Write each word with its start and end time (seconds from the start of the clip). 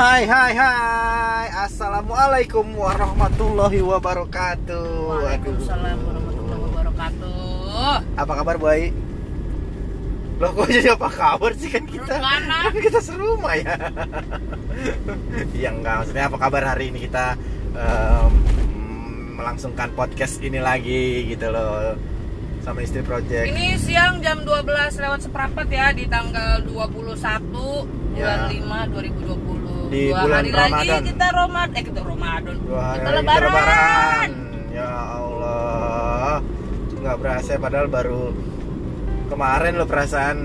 Hai 0.00 0.24
hai 0.24 0.56
hai 0.56 1.46
Assalamualaikum 1.68 2.64
warahmatullahi 2.72 3.84
wabarakatuh 3.84 4.88
Waalaikumsalam 5.12 5.98
warahmatullahi 6.00 6.60
wabarakatuh. 6.72 7.96
Apa 8.16 8.32
kabar 8.40 8.56
Boy? 8.56 8.96
Loh 10.40 10.56
kok 10.56 10.72
jadi 10.72 10.96
apa 10.96 11.04
kabar 11.12 11.52
sih 11.52 11.68
kan 11.68 11.84
kita 11.84 12.16
kan 12.16 12.72
kita 12.80 12.96
serumah 13.04 13.52
ya 13.60 13.76
Iya 15.52 15.68
enggak 15.68 15.94
maksudnya 16.00 16.32
apa 16.32 16.38
kabar 16.48 16.62
hari 16.64 16.96
ini 16.96 17.04
kita 17.04 17.36
em, 17.76 18.32
Melangsungkan 19.36 19.92
podcast 19.92 20.40
ini 20.40 20.64
lagi 20.64 21.28
gitu 21.28 21.52
loh 21.52 21.92
Sama 22.64 22.80
istri 22.80 23.04
project 23.04 23.52
Ini 23.52 23.76
siang 23.76 24.24
jam 24.24 24.48
12 24.48 24.64
lewat 24.96 25.28
seperempat 25.28 25.68
ya 25.68 25.92
di 25.92 26.08
tanggal 26.08 26.64
21 26.64 28.00
bulan 28.16 28.38
Ya. 28.50 28.52
5 28.52 28.90
2020. 28.90 29.59
Di 29.90 30.02
Dua 30.08 30.22
bulan 30.22 30.38
hari 30.40 30.50
Ramadan. 30.52 30.86
lagi 30.92 31.08
kita 31.08 31.26
Ramadan. 31.32 31.68
Eh 31.72 31.82
kita 31.82 32.00
Ramadan. 32.00 32.54
Dua 32.60 32.80
hari 32.80 32.98
kita 33.00 33.10
lebaran. 33.12 33.42
lebaran. 33.44 34.30
Ya 34.70 34.88
Allah 34.88 36.34
nggak 36.92 37.16
berasa 37.16 37.52
padahal 37.56 37.88
baru 37.88 38.22
kemarin 39.26 39.72
lo 39.74 39.84
perasaan 39.84 40.38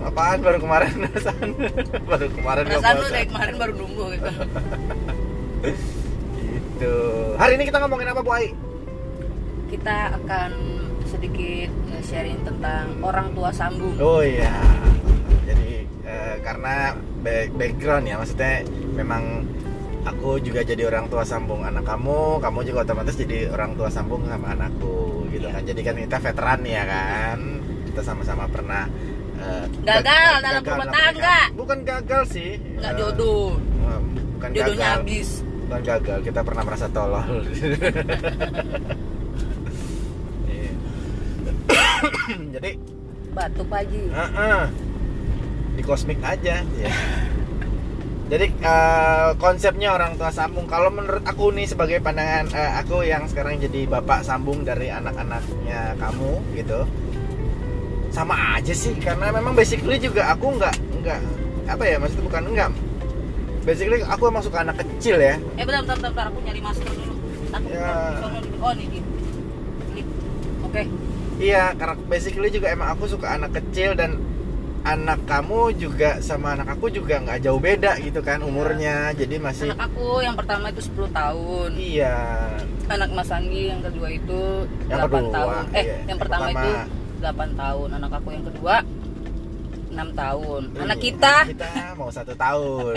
apaan 0.00 0.38
baru 0.38 0.58
kemarin 0.58 0.92
perasaan 1.02 1.48
baru 2.04 2.26
kemarin 2.30 2.62
Perasaan 2.66 2.96
puasa. 2.98 3.10
dari 3.10 3.26
kemarin 3.26 3.54
baru 3.56 3.72
nunggu 3.74 4.04
gitu. 4.10 4.28
gitu 6.44 6.94
hari 7.34 7.52
ini 7.56 7.64
kita 7.66 7.78
ngomongin 7.80 8.08
apa 8.08 8.20
Bu 8.20 8.30
Ai? 8.30 8.52
Kita 9.68 9.96
akan 10.14 10.50
sedikit 11.04 11.72
sharing 12.00 12.38
tentang 12.42 13.00
orang 13.00 13.32
tua 13.32 13.50
sambung. 13.50 13.96
oh 13.98 14.20
iya 14.20 14.54
eh, 16.08 16.36
karena 16.40 16.74
back- 17.20 17.52
background 17.52 18.04
ya 18.04 18.16
maksudnya 18.16 18.64
memang 18.90 19.44
aku 20.00 20.40
juga 20.40 20.62
jadi 20.62 20.86
orang 20.86 21.06
tua 21.06 21.20
sambung 21.22 21.60
anak 21.62 21.84
kamu 21.84 22.40
kamu 22.40 22.58
juga 22.64 22.78
otomatis 22.82 23.12
jadi 23.14 23.50
orang 23.50 23.76
tua 23.76 23.88
sambung 23.88 24.24
sama 24.24 24.50
anakku 24.50 24.96
gitu 25.28 25.44
Iya. 25.44 25.52
kan 25.52 25.62
jadi 25.64 25.80
kan 25.82 25.94
kita 25.98 26.16
veteran 26.18 26.60
ya 26.64 26.82
kan 26.84 27.38
kita 27.84 28.00
sama-sama 28.02 28.44
pernah 28.46 28.88
eh, 29.36 29.64
Gagal 29.80 30.02
gag- 30.02 30.42
dalam 30.42 30.62
rumah 30.64 30.88
tangga. 30.88 31.38
bukan 31.52 31.78
gagal 31.84 32.22
sih 32.26 32.50
Nggak 32.74 32.90
Eh, 32.90 32.98
jodoh. 32.98 33.60
bukan 34.34 34.48
Jodohnya 34.50 34.88
gagal 34.88 34.96
habis. 34.96 35.28
bukan 35.60 35.80
gagal 35.84 36.18
kita 36.24 36.40
pernah 36.42 36.62
merasa 36.64 36.86
tolol 36.88 37.24
Iya. 40.48 40.70
jadi 42.54 42.70
Batu 43.28 43.62
Paji. 43.62 44.02
Heeh. 44.08 44.62
Di 45.78 45.82
kosmik 45.86 46.18
aja 46.26 46.66
ya. 46.66 46.92
Jadi 48.28 48.46
eh, 48.60 49.30
konsepnya 49.40 49.94
orang 49.94 50.18
tua 50.18 50.28
sambung. 50.34 50.66
Kalau 50.68 50.90
menurut 50.92 51.24
aku 51.24 51.54
nih 51.54 51.64
sebagai 51.70 52.02
pandangan 52.02 52.50
eh, 52.52 52.70
aku 52.82 53.06
yang 53.06 53.24
sekarang 53.30 53.62
jadi 53.62 53.86
bapak 53.86 54.26
sambung 54.26 54.66
dari 54.66 54.90
anak-anaknya 54.92 55.96
kamu 55.96 56.36
gitu, 56.58 56.84
sama 58.12 58.58
aja 58.58 58.74
sih. 58.74 58.92
Karena 59.00 59.32
memang 59.32 59.56
basically 59.56 59.96
juga 59.96 60.28
aku 60.34 60.60
nggak 60.60 60.74
nggak 61.00 61.18
apa 61.72 61.84
ya 61.86 61.96
maksudnya 61.96 62.24
bukan 62.26 62.42
enggak. 62.52 62.70
Basically 63.64 64.04
aku 64.04 64.22
emang 64.28 64.44
suka 64.44 64.60
anak 64.60 64.76
kecil 64.84 65.16
ya. 65.16 65.40
Eh 65.56 65.64
bentar, 65.64 65.86
bentar, 65.86 65.96
bentar, 65.96 66.10
bentar. 66.12 66.26
aku 66.28 66.38
nyari 66.44 66.60
masker 66.60 66.90
dulu. 66.90 67.14
Takut 67.48 67.70
Ya. 67.72 67.88
Oh, 68.60 68.72
nih. 68.76 68.86
nih. 68.92 69.02
Nih. 69.96 70.04
Oke. 70.68 70.82
Iya, 71.38 71.72
karena 71.78 71.94
basically 72.10 72.50
juga 72.50 72.66
emang 72.74 72.92
aku 72.92 73.08
suka 73.08 73.40
anak 73.40 73.56
kecil 73.56 73.94
dan 73.94 74.20
anak 74.88 75.20
kamu 75.22 75.60
juga 75.76 76.16
sama 76.18 76.56
anak 76.56 76.72
aku 76.72 76.88
juga 76.88 77.20
nggak 77.20 77.44
jauh 77.44 77.60
beda 77.60 78.00
gitu 78.00 78.20
kan 78.20 78.40
umurnya. 78.40 79.12
Jadi 79.12 79.36
masih 79.36 79.68
Anak 79.68 79.84
aku 79.86 80.24
yang 80.24 80.32
pertama 80.32 80.72
itu 80.72 80.80
10 80.82 81.12
tahun. 81.12 81.70
iya. 81.76 82.16
Anak 82.88 83.12
Mas 83.12 83.28
Anggi 83.28 83.68
yang 83.68 83.84
kedua 83.84 84.08
itu 84.08 84.40
Yang 84.88 84.98
8 84.98 85.08
kedua, 85.10 85.28
tahun. 85.30 85.52
Eh, 85.68 85.76
iya. 85.76 85.84
yang 85.84 86.08
Yang 86.08 86.18
pertama, 86.18 86.46
pertama. 86.46 86.64
itu 86.64 86.72
8 87.20 87.50
tahun. 87.54 87.88
Anak 87.92 88.12
aku 88.14 88.28
yang 88.30 88.44
kedua 88.44 88.74
6 89.88 90.08
tahun. 90.14 90.62
Anak 90.78 90.96
Iya, 90.96 91.04
kita 91.04 91.34
kita 91.48 91.70
mau 91.94 92.08
satu 92.08 92.32
tahun. 92.34 92.94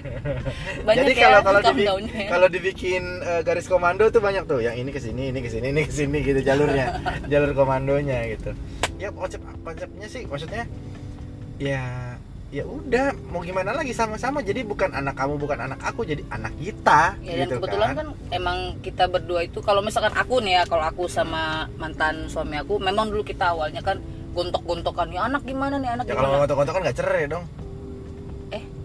banyak 0.86 0.98
Jadi 1.00 1.12
ya 1.12 1.22
kalau 1.24 1.40
kalau 1.42 1.60
dibi- 1.64 1.86
ya. 1.86 2.28
kalau 2.28 2.46
dibikin 2.46 3.02
eh, 3.20 3.40
garis 3.42 3.66
komando 3.66 4.04
tuh 4.08 4.20
banyak 4.20 4.44
tuh. 4.44 4.60
Yang 4.60 4.76
ini 4.78 4.90
ke 4.90 5.00
sini, 5.00 5.22
ini 5.28 5.40
ke 5.40 5.50
sini, 5.50 5.66
ini 5.70 5.82
ke 5.82 5.92
sini 5.92 6.18
gitu 6.20 6.40
jalurnya. 6.40 6.86
Jalur 7.32 7.50
komandonya 7.52 8.30
gitu. 8.30 8.54
Ya 9.00 9.08
konsep 9.10 9.40
konsepnya 9.64 10.06
sih 10.06 10.22
maksudnya 10.22 10.68
ya 11.60 12.16
ya 12.50 12.66
udah 12.66 13.14
mau 13.30 13.44
gimana 13.46 13.70
lagi? 13.70 13.94
Sama-sama. 13.94 14.42
Jadi 14.42 14.66
bukan 14.66 14.90
anak 14.90 15.14
kamu 15.14 15.38
bukan 15.38 15.70
anak 15.70 15.78
aku 15.86 16.02
jadi 16.02 16.24
anak 16.34 16.50
kita 16.58 17.14
Ya, 17.22 17.46
dan 17.46 17.46
gitu 17.46 17.54
kebetulan 17.62 17.88
kan. 17.94 17.96
kan 18.00 18.08
emang 18.34 18.58
kita 18.82 19.06
berdua 19.06 19.46
itu 19.46 19.62
kalau 19.62 19.84
misalkan 19.84 20.10
aku 20.18 20.42
nih 20.42 20.58
ya 20.58 20.62
kalau 20.66 20.82
aku 20.82 21.06
sama 21.06 21.70
mantan 21.78 22.26
suami 22.26 22.58
aku 22.58 22.82
memang 22.82 23.12
dulu 23.12 23.22
kita 23.22 23.54
awalnya 23.54 23.84
kan 23.86 24.02
gontok-gontokan 24.34 25.14
ya 25.14 25.26
anak 25.30 25.42
gimana 25.46 25.78
nih 25.78 25.90
anak 25.94 26.10
ya 26.10 26.14
kalau 26.18 26.42
gimana? 26.42 26.46
mau 26.50 26.74
kan 26.74 26.80
nggak 26.82 26.98
cerai 26.98 27.24
dong 27.30 27.44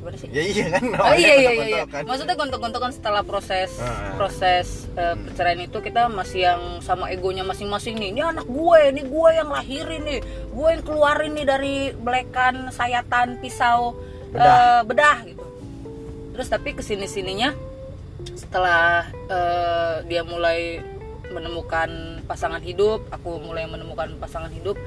gimana 0.05 0.21
sih 0.21 0.29
ya 0.29 0.43
iya 0.45 0.65
kan 0.69 0.83
Oh 1.01 1.15
iya 1.17 1.33
iya 1.33 1.33
iya, 1.33 1.33
iya. 1.33 1.49
gontok-gontokan. 1.81 2.03
Maksudnya 2.05 2.35
gontok-gontokan 2.37 2.91
setelah 2.93 3.21
proses 3.25 3.69
Ah. 3.81 4.13
proses 4.13 4.67
eh, 4.93 5.17
perceraian 5.17 5.59
itu 5.59 5.77
kita 5.81 6.05
masih 6.07 6.39
yang 6.45 6.61
sama 6.79 7.09
egonya 7.09 7.41
masing-masing 7.41 7.97
nih. 7.97 8.13
Ini 8.13 8.21
anak 8.29 8.45
gue, 8.45 8.79
ini 8.85 9.01
gue 9.01 9.29
yang 9.33 9.49
lahirin 9.49 10.01
nih, 10.05 10.19
gue 10.47 10.67
yang 10.69 10.83
keluarin 10.85 11.33
nih 11.33 11.43
dari 11.43 11.75
belekan 11.91 12.69
sayatan 12.69 13.41
pisau 13.41 13.97
Bedah. 14.29 14.45
eh, 14.45 14.81
bedah 14.85 15.17
gitu. 15.25 15.43
Terus 16.37 16.47
tapi 16.47 16.69
ke 16.71 16.85
sini 16.85 17.09
sininya 17.09 17.49
setelah 18.33 19.09
eh, 19.27 19.95
dia 20.05 20.21
mulai 20.21 20.85
menemukan 21.25 21.89
pasangan 22.23 22.61
hidup, 22.61 23.01
aku 23.09 23.41
mulai 23.41 23.65
menemukan 23.65 24.13
pasangan 24.15 24.47
hidup, 24.49 24.77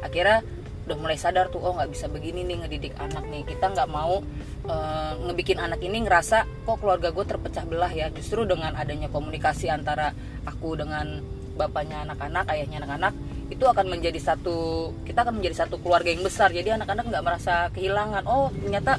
akhirnya 0.00 0.40
udah 0.88 0.96
mulai 0.96 1.20
sadar 1.20 1.52
tuh 1.52 1.60
oh 1.60 1.76
nggak 1.76 1.92
bisa 1.92 2.08
begini 2.08 2.48
nih 2.48 2.64
ngedidik 2.64 2.94
anak 2.96 3.28
nih. 3.28 3.44
Kita 3.44 3.68
nggak 3.68 3.88
mau 3.92 4.24
eh, 4.64 5.12
ngebikin 5.28 5.60
anak 5.60 5.84
ini 5.84 6.00
ngerasa 6.08 6.48
kok 6.64 6.80
keluarga 6.80 7.12
gue 7.12 7.24
terpecah 7.28 7.68
belah 7.68 7.92
ya. 7.92 8.08
Justru 8.08 8.48
dengan 8.48 8.72
adanya 8.72 9.12
komunikasi 9.12 9.68
antara 9.68 10.16
aku 10.48 10.80
dengan 10.80 11.20
bapaknya 11.60 12.06
anak-anak 12.08 12.48
ayahnya 12.54 12.80
anak-anak 12.86 13.14
itu 13.48 13.64
akan 13.66 13.86
menjadi 13.90 14.20
satu 14.22 14.90
kita 15.02 15.26
akan 15.26 15.42
menjadi 15.42 15.68
satu 15.68 15.76
keluarga 15.84 16.08
yang 16.08 16.24
besar. 16.24 16.48
Jadi 16.48 16.72
anak-anak 16.72 17.04
nggak 17.12 17.24
merasa 17.24 17.68
kehilangan. 17.76 18.24
Oh 18.24 18.48
ternyata 18.48 18.96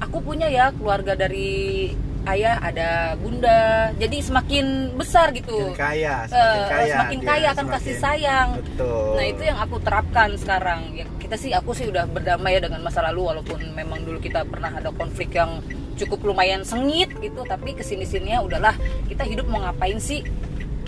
aku 0.00 0.24
punya 0.24 0.48
ya 0.48 0.72
keluarga 0.72 1.12
dari 1.12 1.92
ayah 2.28 2.56
ada 2.58 2.88
bunda 3.14 3.58
jadi 3.94 4.18
semakin 4.18 4.66
besar 4.94 5.30
gitu 5.30 5.72
Semakin 5.72 5.76
kaya 5.76 6.14
Eh, 6.22 6.28
semakin 6.28 6.62
kaya 6.68 6.92
semakin 6.92 7.18
kaya 7.22 7.46
akan 7.50 7.66
kasih 7.68 7.94
semakin- 7.94 8.02
sayang 8.02 8.48
betul 8.58 9.10
Nah 9.10 9.24
itu 9.26 9.42
yang 9.42 9.58
aku 9.58 9.76
terapkan 9.78 10.28
sekarang. 10.34 10.80
Ya, 10.92 11.06
kita 11.16 11.34
sih 11.34 11.50
aku 11.50 11.70
sih 11.72 11.86
udah 11.86 12.04
berdamai 12.06 12.54
ya 12.54 12.60
dengan 12.60 12.80
masa 12.80 13.00
lalu 13.02 13.20
walaupun 13.26 13.58
memang 13.72 14.00
dulu 14.00 14.18
kita 14.18 14.44
pernah 14.44 14.70
ada 14.70 14.88
konflik 14.90 15.32
yang 15.32 15.58
cukup 15.94 16.22
lumayan 16.24 16.62
sengit 16.62 17.10
gitu. 17.18 17.42
Tapi 17.42 17.72
ke 17.72 17.82
sini 17.82 18.04
sininya 18.04 18.40
udahlah 18.40 18.76
kita 19.06 19.22
hidup 19.22 19.46
mau 19.46 19.58
ngapain 19.60 19.98
sih? 19.98 20.22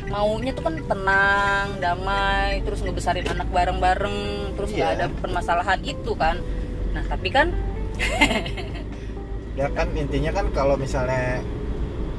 Maunya 0.06 0.50
tuh 0.50 0.64
kan 0.64 0.74
tenang, 0.80 1.78
damai, 1.78 2.60
terus 2.60 2.80
ngebesarin 2.80 3.26
anak 3.26 3.46
bareng-bareng, 3.48 4.18
terus 4.54 4.70
nggak 4.70 4.90
Iya. 4.90 4.96
ada 4.96 5.06
permasalahan 5.12 5.78
itu 5.80 6.12
kan. 6.14 6.36
Nah 6.90 7.04
tapi 7.06 7.28
kan 7.28 7.54
ya 9.60 9.68
kan 9.76 9.88
intinya 9.92 10.32
kan 10.32 10.46
kalau 10.56 10.74
misalnya 10.80 11.44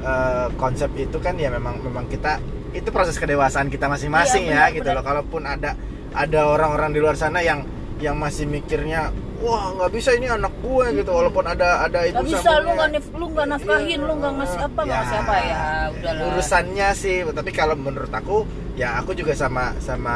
eh, 0.06 0.46
konsep 0.54 0.94
itu 0.94 1.18
kan 1.18 1.34
ya 1.34 1.50
memang 1.50 1.82
memang 1.82 2.06
kita 2.06 2.38
itu 2.72 2.88
proses 2.94 3.18
kedewasaan 3.18 3.66
kita 3.68 3.90
masing-masing 3.90 4.46
Iya, 4.46 4.54
ya 4.54 4.62
benar, 4.70 4.76
gitu 4.78 4.88
loh 4.94 5.04
kalaupun 5.04 5.42
ada 5.44 5.70
ada 6.14 6.40
orang-orang 6.46 6.94
di 6.94 7.00
luar 7.02 7.18
sana 7.18 7.42
yang 7.42 7.66
yang 7.98 8.14
masih 8.14 8.46
mikirnya 8.46 9.10
wah 9.42 9.74
nggak 9.74 9.90
bisa 9.90 10.14
ini 10.14 10.30
anak 10.30 10.54
gue 10.62 10.86
gitu 11.02 11.10
walaupun 11.10 11.44
ada 11.50 11.82
ada 11.82 12.06
nggak 12.06 12.24
bisa 12.30 12.62
lu 12.62 12.70
nggak 12.78 12.88
lu 13.18 13.26
nggak 13.34 13.46
nafkahin, 13.50 14.00
lu 14.06 14.14
nggak 14.22 14.32
ngasih 14.38 14.60
apa, 14.62 14.80
nggak 14.86 14.98
ngasih 15.02 15.18
apa 15.18 15.34
ya 15.42 15.58
udahlah. 15.90 16.22
urusannya 16.30 16.88
sih 16.94 17.16
tapi 17.26 17.50
kalau 17.50 17.74
menurut 17.74 18.12
aku 18.14 18.46
ya 18.78 19.02
aku 19.02 19.12
juga 19.18 19.34
sama 19.34 19.74
sama 19.82 20.14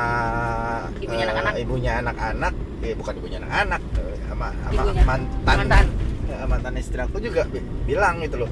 Ibunya 1.02 1.26
eh, 1.26 1.28
anak-anak. 1.28 1.52
ibunya 1.58 1.92
anak-anak 2.00 2.52
eh 2.86 2.94
bukan 2.94 3.12
ibunya 3.18 3.38
anak-anak 3.42 3.82
sama 4.30 4.48
sama 4.62 4.72
Ibunya. 4.72 5.02
mantan 5.04 5.56
Mantan. 5.58 5.86
Ya, 6.46 6.48
mantan 6.48 6.75
istri 6.76 6.96
aku 6.96 7.19
juga 7.19 7.43
bi- 7.44 7.60
bilang 7.84 8.22
gitu 8.22 8.40
loh 8.40 8.50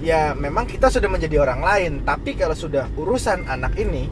ya 0.00 0.32
memang 0.32 0.64
kita 0.64 0.88
sudah 0.88 1.06
menjadi 1.06 1.36
orang 1.38 1.60
lain 1.60 1.92
tapi 2.00 2.32
kalau 2.32 2.54
sudah 2.54 2.88
urusan 2.94 3.44
anak 3.44 3.76
ini 3.76 4.08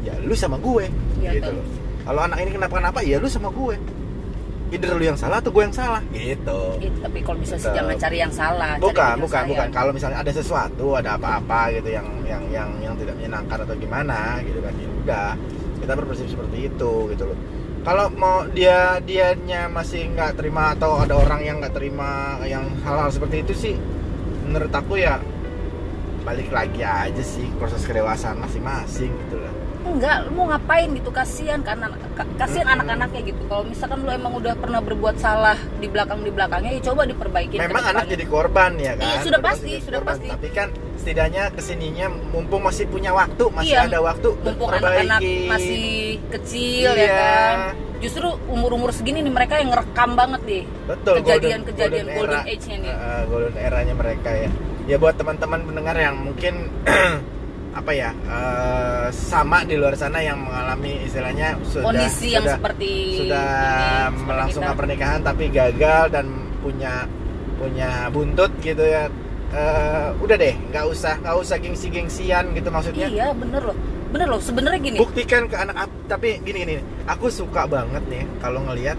ya 0.00 0.18
lu 0.18 0.34
sama 0.34 0.58
gue 0.58 0.90
Iya, 1.16 1.38
gitu 1.38 1.50
loh 1.52 1.64
kalau 2.02 2.20
anak 2.22 2.38
ini 2.40 2.50
kenapa-kenapa 2.52 3.00
ya 3.00 3.16
lu 3.16 3.24
sama 3.24 3.48
gue 3.48 3.76
either 4.70 4.92
lu 4.92 5.02
yang 5.02 5.16
salah 5.16 5.38
atau 5.38 5.48
gue 5.48 5.62
yang 5.62 5.72
salah 5.72 5.98
gitu 6.10 6.60
tapi 7.00 7.18
kalau 7.20 7.38
bisa 7.38 7.54
sih 7.54 7.66
Tetap. 7.66 7.74
jangan 7.74 7.96
cari 7.96 8.16
yang 8.18 8.30
salah. 8.30 8.70
bukan 8.76 8.94
yang 9.08 9.18
bukan 9.18 9.32
sayang. 9.32 9.50
bukan 9.50 9.68
kalau 9.72 9.90
misalnya 9.90 10.18
ada 10.20 10.32
sesuatu 10.32 10.86
ada 10.94 11.10
apa-apa 11.16 11.60
gitu 11.74 11.88
yang 11.90 12.06
yang 12.22 12.42
yang 12.48 12.70
yang 12.80 12.94
tidak 12.94 13.16
menyenangkan 13.16 13.58
atau 13.60 13.74
gimana 13.74 14.38
gitu 14.40 14.58
kan 14.58 14.72
ya 14.72 14.88
udah 15.00 15.28
kita 15.80 15.92
berprinsip 15.96 16.28
seperti 16.28 16.58
itu 16.66 16.92
gitu 17.08 17.24
loh 17.26 17.38
kalau 17.80 18.12
mau 18.12 18.44
dia 18.52 19.00
dianya 19.00 19.72
masih 19.72 20.12
nggak 20.12 20.36
terima 20.36 20.76
atau 20.76 21.00
ada 21.00 21.16
orang 21.16 21.40
yang 21.40 21.56
nggak 21.64 21.72
terima 21.72 22.36
yang 22.44 22.68
hal-hal 22.84 23.08
seperti 23.08 23.40
itu 23.40 23.52
sih 23.56 23.74
menurut 24.44 24.72
aku 24.72 25.00
ya 25.00 25.16
balik 26.24 26.52
lagi 26.52 26.84
aja 26.84 27.24
sih 27.24 27.48
proses 27.56 27.80
kedewasaan 27.88 28.36
masing-masing 28.36 29.08
gitu 29.08 29.40
lah 29.40 29.59
enggak 29.82 30.16
lu 30.24 30.30
mau 30.34 30.46
ngapain 30.46 30.88
gitu 30.90 31.08
kasihan 31.08 31.60
karena 31.60 31.88
kasihan 32.36 32.66
Mm-mm. 32.66 32.76
anak-anaknya 32.78 33.20
gitu 33.26 33.42
kalau 33.46 33.64
misalkan 33.64 33.98
lu 34.00 34.10
emang 34.10 34.32
udah 34.34 34.52
pernah 34.54 34.78
berbuat 34.78 35.16
salah 35.16 35.56
di 35.76 35.86
belakang 35.86 36.20
di 36.20 36.28
belakangnya 36.28 36.72
ya 36.76 36.82
coba 36.86 37.02
diperbaiki 37.04 37.56
memang 37.56 37.84
anak 37.86 38.04
jadi 38.06 38.24
korban 38.24 38.72
ya 38.76 38.92
kan 38.94 39.02
Iya, 39.02 39.16
sudah 39.20 39.40
Udah 39.40 39.48
pasti, 39.48 39.72
sudah 39.78 39.98
korban. 39.98 40.10
pasti. 40.12 40.26
tapi 40.28 40.48
kan 40.50 40.68
setidaknya 40.94 41.42
ke 41.48 41.60
sininya 41.60 42.06
mumpung 42.28 42.60
masih 42.60 42.84
punya 42.86 43.10
waktu 43.10 43.44
masih 43.50 43.72
Iya, 43.72 43.88
ada 43.88 43.98
waktu 44.00 44.28
mumpung 44.36 44.68
anak-anak 44.70 45.20
masih 45.46 45.84
kecil 46.30 46.88
ya 46.92 47.00
Iya. 47.00 47.16
kan 47.16 47.58
justru 48.00 48.28
umur-umur 48.46 48.90
segini 48.90 49.20
nih 49.20 49.28
mereka 49.30 49.56
yang 49.56 49.70
ngerekam 49.70 50.12
banget 50.12 50.40
nih 50.44 50.62
betul 50.86 51.14
kejadian-kejadian 51.20 52.06
golden, 52.10 52.32
era. 52.32 52.40
age-nya 52.46 52.76
nih 52.78 52.92
Uh, 52.92 53.22
golden 53.28 53.54
eranya 53.56 53.94
mereka 53.94 54.30
ya 54.30 54.50
ya 54.86 54.96
buat 54.96 55.14
teman-teman 55.14 55.60
pendengar 55.62 55.94
yang 55.94 56.16
mungkin 56.16 56.54
apa 57.70 57.94
ya 57.94 58.10
uh, 58.26 59.06
sama 59.14 59.62
di 59.62 59.78
luar 59.78 59.94
sana 59.94 60.18
yang 60.18 60.42
mengalami 60.42 61.06
istilahnya 61.06 61.54
sudah 61.62 61.86
kondisi 61.86 62.34
yang 62.34 62.42
sudah, 62.42 62.56
seperti 62.58 62.92
sudah 63.14 63.46
ini, 63.46 64.10
seperti 64.10 64.26
melangsungkan 64.26 64.74
kita. 64.74 64.80
pernikahan 64.82 65.20
tapi 65.22 65.44
gagal 65.54 66.04
dan 66.10 66.26
punya 66.58 66.94
punya 67.60 67.90
buntut 68.10 68.50
gitu 68.58 68.82
ya. 68.82 69.06
Uh, 69.50 70.14
udah 70.22 70.38
deh 70.38 70.54
nggak 70.70 70.86
usah 70.86 71.18
nggak 71.22 71.36
usah 71.38 71.56
gengsi 71.58 71.90
gengsian 71.90 72.54
gitu 72.54 72.68
maksudnya. 72.70 73.06
Iya 73.06 73.34
bener 73.34 73.62
loh. 73.70 73.76
Bener 74.10 74.26
loh 74.26 74.42
sebenarnya 74.42 74.80
gini. 74.82 74.98
Buktikan 74.98 75.46
ke 75.46 75.54
anak 75.54 75.86
tapi 76.10 76.42
gini 76.42 76.66
gini 76.66 76.74
aku 77.06 77.30
suka 77.30 77.70
banget 77.70 78.02
nih 78.10 78.26
kalau 78.42 78.66
ngelihat 78.66 78.98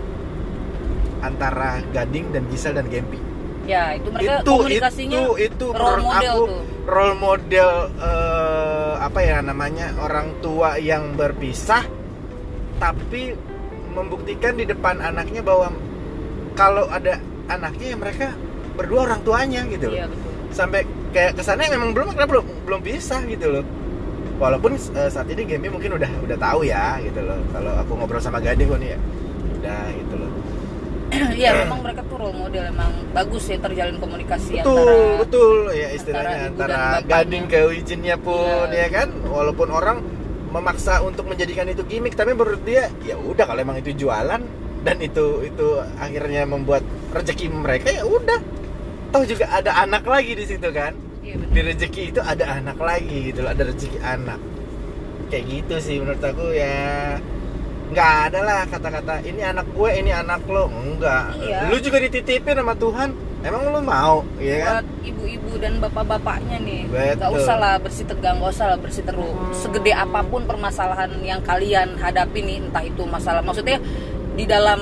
antara 1.20 1.84
Gading 1.92 2.32
dan 2.32 2.48
Gisel 2.48 2.76
dan 2.76 2.88
Gempi. 2.88 3.20
Ya 3.68 3.94
itu 3.94 4.10
mereka 4.10 4.42
itu 4.42 4.52
komunikasinya 4.52 5.20
itu 5.22 5.32
itu 5.38 5.66
role 5.70 6.02
model 6.02 6.18
aku 6.18 6.40
tuh 6.50 6.62
role 6.86 7.16
model 7.18 7.90
eh, 7.98 8.94
apa 9.02 9.20
ya 9.22 9.38
namanya 9.42 9.94
orang 10.02 10.42
tua 10.42 10.78
yang 10.82 11.14
berpisah 11.14 11.86
tapi 12.82 13.38
membuktikan 13.94 14.58
di 14.58 14.66
depan 14.66 14.98
anaknya 15.04 15.46
bahwa 15.46 15.70
kalau 16.58 16.90
ada 16.90 17.22
anaknya 17.52 17.94
ya 17.94 17.98
mereka 18.00 18.28
berdua 18.74 19.12
orang 19.12 19.22
tuanya 19.22 19.62
gitu 19.68 19.92
loh. 19.92 19.98
Iya 20.00 20.06
betul. 20.10 20.32
Sampai 20.52 20.82
kayak 21.12 21.38
kesannya 21.38 21.68
memang 21.76 21.92
belum 21.92 22.08
karena 22.16 22.28
belum 22.28 22.46
belum 22.66 22.82
bisa 22.82 23.22
gitu 23.28 23.48
loh. 23.52 23.66
Walaupun 24.42 24.74
eh, 24.74 25.10
saat 25.12 25.28
ini 25.30 25.46
game 25.46 25.70
mungkin 25.70 26.02
udah 26.02 26.10
udah 26.26 26.38
tahu 26.40 26.66
ya 26.66 26.98
gitu 27.04 27.22
loh. 27.22 27.38
Kalau 27.54 27.72
aku 27.78 27.92
ngobrol 28.00 28.24
sama 28.24 28.42
Gading 28.42 28.72
kok 28.72 28.80
nih 28.80 28.90
ya. 28.96 29.00
Udah 29.62 29.84
gitu 29.94 30.16
loh 30.18 30.32
Iya 31.42 31.68
memang 31.68 31.84
mereka 31.84 32.02
tuh 32.08 32.18
role 32.18 32.36
model 32.36 32.64
emang 32.72 32.92
bagus 33.12 33.44
ya 33.48 33.60
terjalin 33.60 34.00
komunikasi 34.00 34.64
betul 34.64 34.80
antara 34.80 35.20
betul. 35.20 35.58
Ya 35.76 35.88
istilahnya 35.92 36.38
antara 36.48 36.80
antara. 37.04 37.08
Gading 37.08 37.46
ke 37.46 37.60
Wicinnya 37.68 38.16
pun 38.16 38.68
Iya. 38.72 38.88
ya 38.88 39.04
kan? 39.04 39.10
Walaupun 39.28 39.68
orang 39.70 39.98
memaksa 40.52 41.00
untuk 41.00 41.28
menjadikan 41.28 41.68
itu 41.68 41.84
gimmick 41.84 42.16
tapi 42.16 42.32
menurut 42.32 42.60
dia 42.64 42.92
ya 43.04 43.16
udah 43.16 43.44
kalau 43.44 43.60
emang 43.60 43.80
itu 43.80 43.96
jualan 43.96 44.44
dan 44.82 44.98
itu 45.00 45.46
itu 45.46 45.68
akhirnya 45.96 46.44
membuat 46.44 46.84
rezeki 47.12 47.48
mereka 47.52 47.92
ya 47.92 48.04
udah. 48.04 48.40
Toh 49.12 49.24
juga 49.28 49.52
ada 49.52 49.76
anak 49.78 50.08
lagi 50.08 50.32
di 50.36 50.48
situ 50.48 50.68
kan? 50.72 50.96
Iya 51.22 51.36
di 51.38 51.60
rezeki 51.60 52.02
itu 52.16 52.20
ada 52.24 52.56
anak 52.56 52.80
lagi 52.80 53.32
gitu 53.32 53.44
loh 53.44 53.52
ada 53.52 53.64
rezeki 53.68 54.00
anak. 54.00 54.40
Kayak 55.28 55.44
gitu 55.48 55.76
sih 55.80 55.96
menurut 56.00 56.24
aku 56.24 56.52
ya 56.52 57.16
nggak 57.92 58.12
ada 58.32 58.40
lah 58.40 58.62
kata-kata 58.72 59.20
ini 59.28 59.42
anak 59.44 59.68
gue 59.76 59.90
ini 60.00 60.12
anak 60.16 60.42
lo. 60.48 60.72
Enggak 60.72 61.36
Iya. 61.44 61.68
lu 61.68 61.78
juga 61.84 61.98
dititipin 62.00 62.56
sama 62.56 62.74
Tuhan. 62.80 63.10
Emang 63.42 63.66
lu 63.68 63.82
mau? 63.82 64.22
Ya 64.38 64.58
kan? 64.62 64.86
Buat 64.86 64.88
ibu-ibu 65.02 65.52
dan 65.58 65.74
bapak-bapaknya 65.82 66.58
nih. 66.62 66.82
Betul. 66.88 67.18
nggak 67.18 67.32
usah 67.42 67.56
lah 67.58 67.74
bersih 67.82 68.06
tegang 68.06 68.38
nggak 68.38 68.54
usah 68.54 68.66
lah 68.72 68.78
bersih 68.80 69.04
teru. 69.04 69.28
Segede 69.52 69.92
apa 69.92 70.22
pun 70.24 70.46
permasalahan 70.46 71.10
yang 71.26 71.42
kalian 71.44 71.98
hadapi 71.98 72.40
nih 72.40 72.58
entah 72.64 72.86
itu 72.86 73.04
masalah 73.04 73.42
maksudnya 73.44 73.82
di 74.38 74.46
dalam 74.48 74.80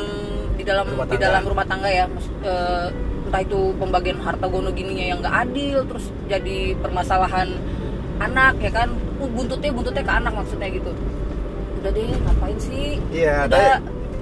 di 0.60 0.68
dalam 0.68 0.92
Rumah 0.92 1.08
di 1.08 1.18
dalam 1.18 1.44
rumah 1.48 1.64
tangga 1.64 1.88
ya 1.88 2.04
maksud, 2.12 2.36
eh, 2.44 2.92
entah 3.32 3.42
itu 3.42 3.72
pembagian 3.80 4.20
harta 4.20 4.46
gono 4.52 4.76
gininya 4.76 5.06
yang 5.08 5.24
nggak 5.24 5.36
adil 5.48 5.88
terus 5.88 6.12
jadi 6.28 6.76
permasalahan 6.84 7.48
anak 8.20 8.60
ya 8.60 8.72
kan? 8.76 8.92
Uh, 9.20 9.28
buntutnya 9.32 9.72
buntutnya 9.72 10.04
ke 10.04 10.14
anak 10.16 10.32
maksudnya 10.36 10.68
gitu 10.68 10.92
udah 11.80 11.92
deh 11.92 12.06
ngapain 12.14 12.58
sih 12.58 12.88
iya 13.10 13.36
udah 13.46 13.58
ada 13.58 13.76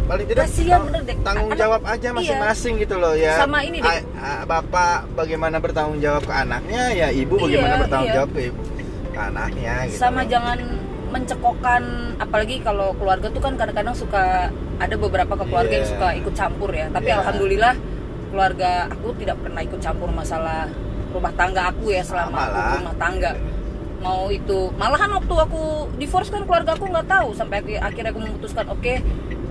paling 0.07 0.25
tidak 0.25 0.44
kasihan 0.45 0.69
tang- 0.71 0.86
bener 0.88 1.01
deh. 1.04 1.18
tanggung 1.19 1.50
Anak- 1.50 1.59
jawab 1.59 1.81
aja 1.83 2.00
iya. 2.01 2.12
masing-masing 2.13 2.74
gitu 2.80 2.95
loh 2.95 3.13
ya 3.13 3.33
Sama 3.36 3.59
ini 3.62 3.77
deh. 3.77 3.92
A- 3.92 4.06
a- 4.18 4.44
bapak 4.44 4.95
bagaimana 5.13 5.57
bertanggung 5.57 6.00
jawab 6.00 6.24
ke 6.24 6.33
anaknya 6.33 6.83
ya 6.92 7.07
ibu 7.09 7.36
bagaimana 7.36 7.74
Iya, 7.74 7.81
bertanggung 7.81 8.07
iya. 8.07 8.15
jawab 8.15 8.30
ke 8.31 8.42
ibu 8.48 8.62
ke 9.07 9.19
anaknya 9.19 9.74
gitu 9.86 9.98
sama 9.98 10.21
loh. 10.21 10.30
jangan 10.30 10.59
mencekokkan 11.07 11.83
apalagi 12.18 12.56
kalau 12.59 12.92
keluarga 12.94 13.27
tuh 13.27 13.39
kan 13.39 13.54
kadang-kadang 13.56 13.95
suka 13.95 14.24
ada 14.77 14.95
beberapa 14.95 15.33
ke 15.33 15.44
keluarga 15.44 15.74
yang 15.74 15.83
Iya. 15.83 15.94
suka 15.94 16.07
ikut 16.15 16.33
campur 16.33 16.69
ya 16.69 16.88
tapi 16.88 17.07
Iya. 17.07 17.18
alhamdulillah 17.18 17.74
keluarga 18.27 18.71
aku 18.88 19.07
tidak 19.15 19.38
pernah 19.39 19.62
ikut 19.62 19.80
campur 19.80 20.09
masalah 20.09 20.68
rumah 21.09 21.33
tangga 21.33 21.62
aku 21.68 21.89
ya 21.89 22.04
selama 22.04 22.38
aku 22.45 22.59
rumah 22.77 22.95
tangga 22.98 23.31
mau 24.07 24.31
itu. 24.31 24.71
Malahan 24.80 25.12
waktu 25.19 25.36
aku 25.36 25.92
divorce 26.00 26.31
kan 26.31 26.48
keluarga 26.48 26.80
aku 26.80 26.88
nggak 26.88 27.07
tahu 27.12 27.36
sampai 27.36 27.59
akhir- 27.59 27.83
akhirnya 27.83 28.12
aku 28.15 28.21
memutuskan 28.24 28.65
oke 28.71 28.94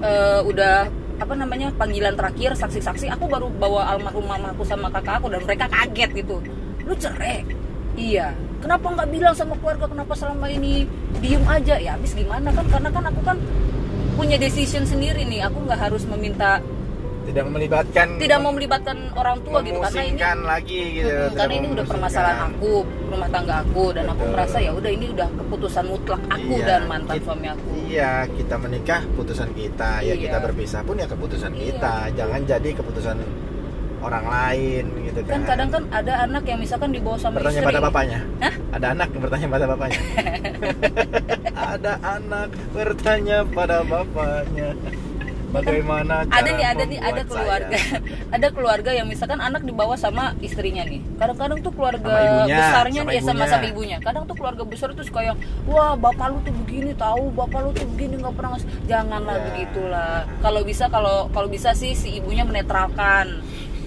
eh, 0.01 0.41
udah 0.45 0.89
apa 1.17 1.33
namanya 1.33 1.73
panggilan 1.73 2.13
terakhir 2.13 2.53
saksi-saksi 2.53 3.09
aku 3.09 3.25
baru 3.25 3.49
bawa 3.49 3.89
almarhum 3.89 4.29
mamaku 4.29 4.69
sama 4.69 4.93
kakak 4.93 5.21
aku 5.21 5.33
dan 5.33 5.45
mereka 5.45 5.69
kaget 5.69 6.11
gitu. 6.25 6.37
Lu 6.89 6.95
cerai? 6.97 7.45
Iya. 7.97 8.37
Kenapa 8.61 8.93
nggak 8.93 9.09
bilang 9.13 9.35
sama 9.37 9.57
keluarga 9.61 9.89
kenapa 9.89 10.13
selama 10.17 10.49
ini 10.49 10.85
diem 11.21 11.45
aja? 11.49 11.77
Ya 11.81 11.97
habis 11.97 12.13
gimana 12.13 12.53
kan? 12.53 12.65
Karena 12.69 12.89
kan 12.93 13.05
aku 13.09 13.21
kan 13.25 13.37
punya 14.17 14.37
decision 14.41 14.85
sendiri 14.89 15.29
nih 15.29 15.45
aku 15.45 15.65
nggak 15.65 15.77
harus 15.77 16.09
meminta 16.09 16.61
tidak 17.27 17.45
melibatkan 17.51 18.07
tidak 18.23 18.39
mau 18.39 18.53
melibatkan 18.55 18.97
orang 19.19 19.39
tua 19.43 19.59
gitu 19.67 19.79
karena 19.83 20.03
ini 20.07 20.21
lagi 20.47 20.81
gitu 20.95 21.07
Mm, 21.07 21.19
tidak 21.27 21.37
karena 21.37 21.55
ini 21.59 21.67
udah 21.75 21.85
permasalahan 21.87 22.39
aku 22.55 22.73
rumah 23.11 23.29
tangga 23.31 23.55
aku 23.67 23.85
dan 23.95 24.05
aku 24.07 24.23
Betul. 24.23 24.33
merasa 24.35 24.57
ya 24.63 24.71
udah 24.73 24.91
ini 24.91 25.07
udah 25.11 25.29
keputusan 25.35 25.85
mutlak 25.87 26.23
aku 26.31 26.55
Iya, 26.57 26.67
dan 26.67 26.81
mantan 26.87 27.17
suami 27.23 27.47
aku 27.51 27.69
Iya, 27.87 28.13
kita 28.31 28.55
menikah 28.59 29.01
putusan 29.15 29.49
kita. 29.55 29.91
Ya 30.03 30.15
Iya. 30.15 30.23
kita 30.27 30.37
berpisah 30.43 30.81
pun 30.83 30.99
ya 30.99 31.07
keputusan 31.07 31.53
Iya. 31.55 31.63
kita. 31.71 31.95
Jangan 32.19 32.41
jadi 32.47 32.69
keputusan 32.75 33.17
orang 33.97 34.25
lain 34.29 34.85
gitu 35.03 35.21
kan. 35.27 35.33
kan 35.35 35.43
kadang 35.49 35.69
kan 35.73 35.83
ada 35.91 36.13
anak 36.29 36.43
yang 36.47 36.59
misalkan 36.63 36.91
dibawa 36.95 37.17
sama 37.19 37.43
bertanya 37.43 37.59
istri 37.59 37.69
pada 37.71 37.81
bapaknya. 37.83 38.21
Hah? 38.39 38.55
Ada 38.77 38.87
anak 38.95 39.09
yang 39.11 39.23
bertanya 39.25 39.47
pada 39.51 39.67
bapaknya. 39.67 40.01
ada 41.75 41.93
anak 42.05 42.49
bertanya 42.71 43.39
pada 43.49 43.77
bapaknya. 43.83 44.69
Bagaimana 45.59 46.15
cara 46.23 46.37
ada 46.37 46.51
nih 46.51 46.67
ada 46.67 46.85
nih 46.85 46.99
ada 47.01 47.23
keluarga. 47.23 47.79
ada 48.37 48.47
keluarga 48.51 48.91
yang 48.93 49.07
misalkan 49.07 49.39
anak 49.39 49.63
dibawa 49.63 49.95
sama 49.95 50.37
istrinya 50.39 50.83
nih. 50.83 51.01
Kadang-kadang 51.17 51.59
tuh 51.61 51.73
keluarga 51.73 52.03
Sama 52.03 52.21
ibunya, 52.23 52.57
besarnya 52.57 53.01
sama 53.01 53.11
sama 53.11 53.21
ibunya. 53.33 53.47
sama 53.49 53.67
ibunya. 53.67 53.97
Kadang 53.99 54.23
tuh 54.25 54.35
keluarga 54.35 54.63
besar 54.63 54.89
tuh 54.93 55.03
suka 55.03 55.21
yang 55.25 55.37
wah 55.65 55.95
bapak 55.95 56.27
lu 56.29 56.39
tuh 56.41 56.55
begini 56.59 56.93
tahu 56.93 57.33
bapak 57.33 57.59
lu 57.61 57.71
tuh 57.73 57.87
begini 57.89 58.15
nggak 58.19 58.35
pernah 58.35 58.51
ngasih. 58.53 58.69
Janganlah 58.85 59.35
Ya. 59.35 59.43
begitulah. 59.47 60.15
Kalau 60.41 60.61
bisa 60.63 60.85
kalau 60.87 61.17
kalau 61.29 61.49
bisa 61.49 61.71
sih 61.73 61.93
si 61.93 62.17
ibunya 62.17 62.43
menetralkan. 62.43 63.41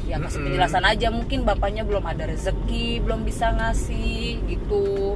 Ya 0.05 0.17
kasih 0.17 0.41
penjelasan 0.41 0.81
aja 0.83 1.07
mungkin 1.09 1.43
bapaknya 1.43 1.85
belum 1.85 2.01
ada 2.01 2.25
rezeki 2.25 2.97
belum 2.99 3.21
bisa 3.21 3.53
ngasih 3.53 4.41
gitu. 4.47 5.13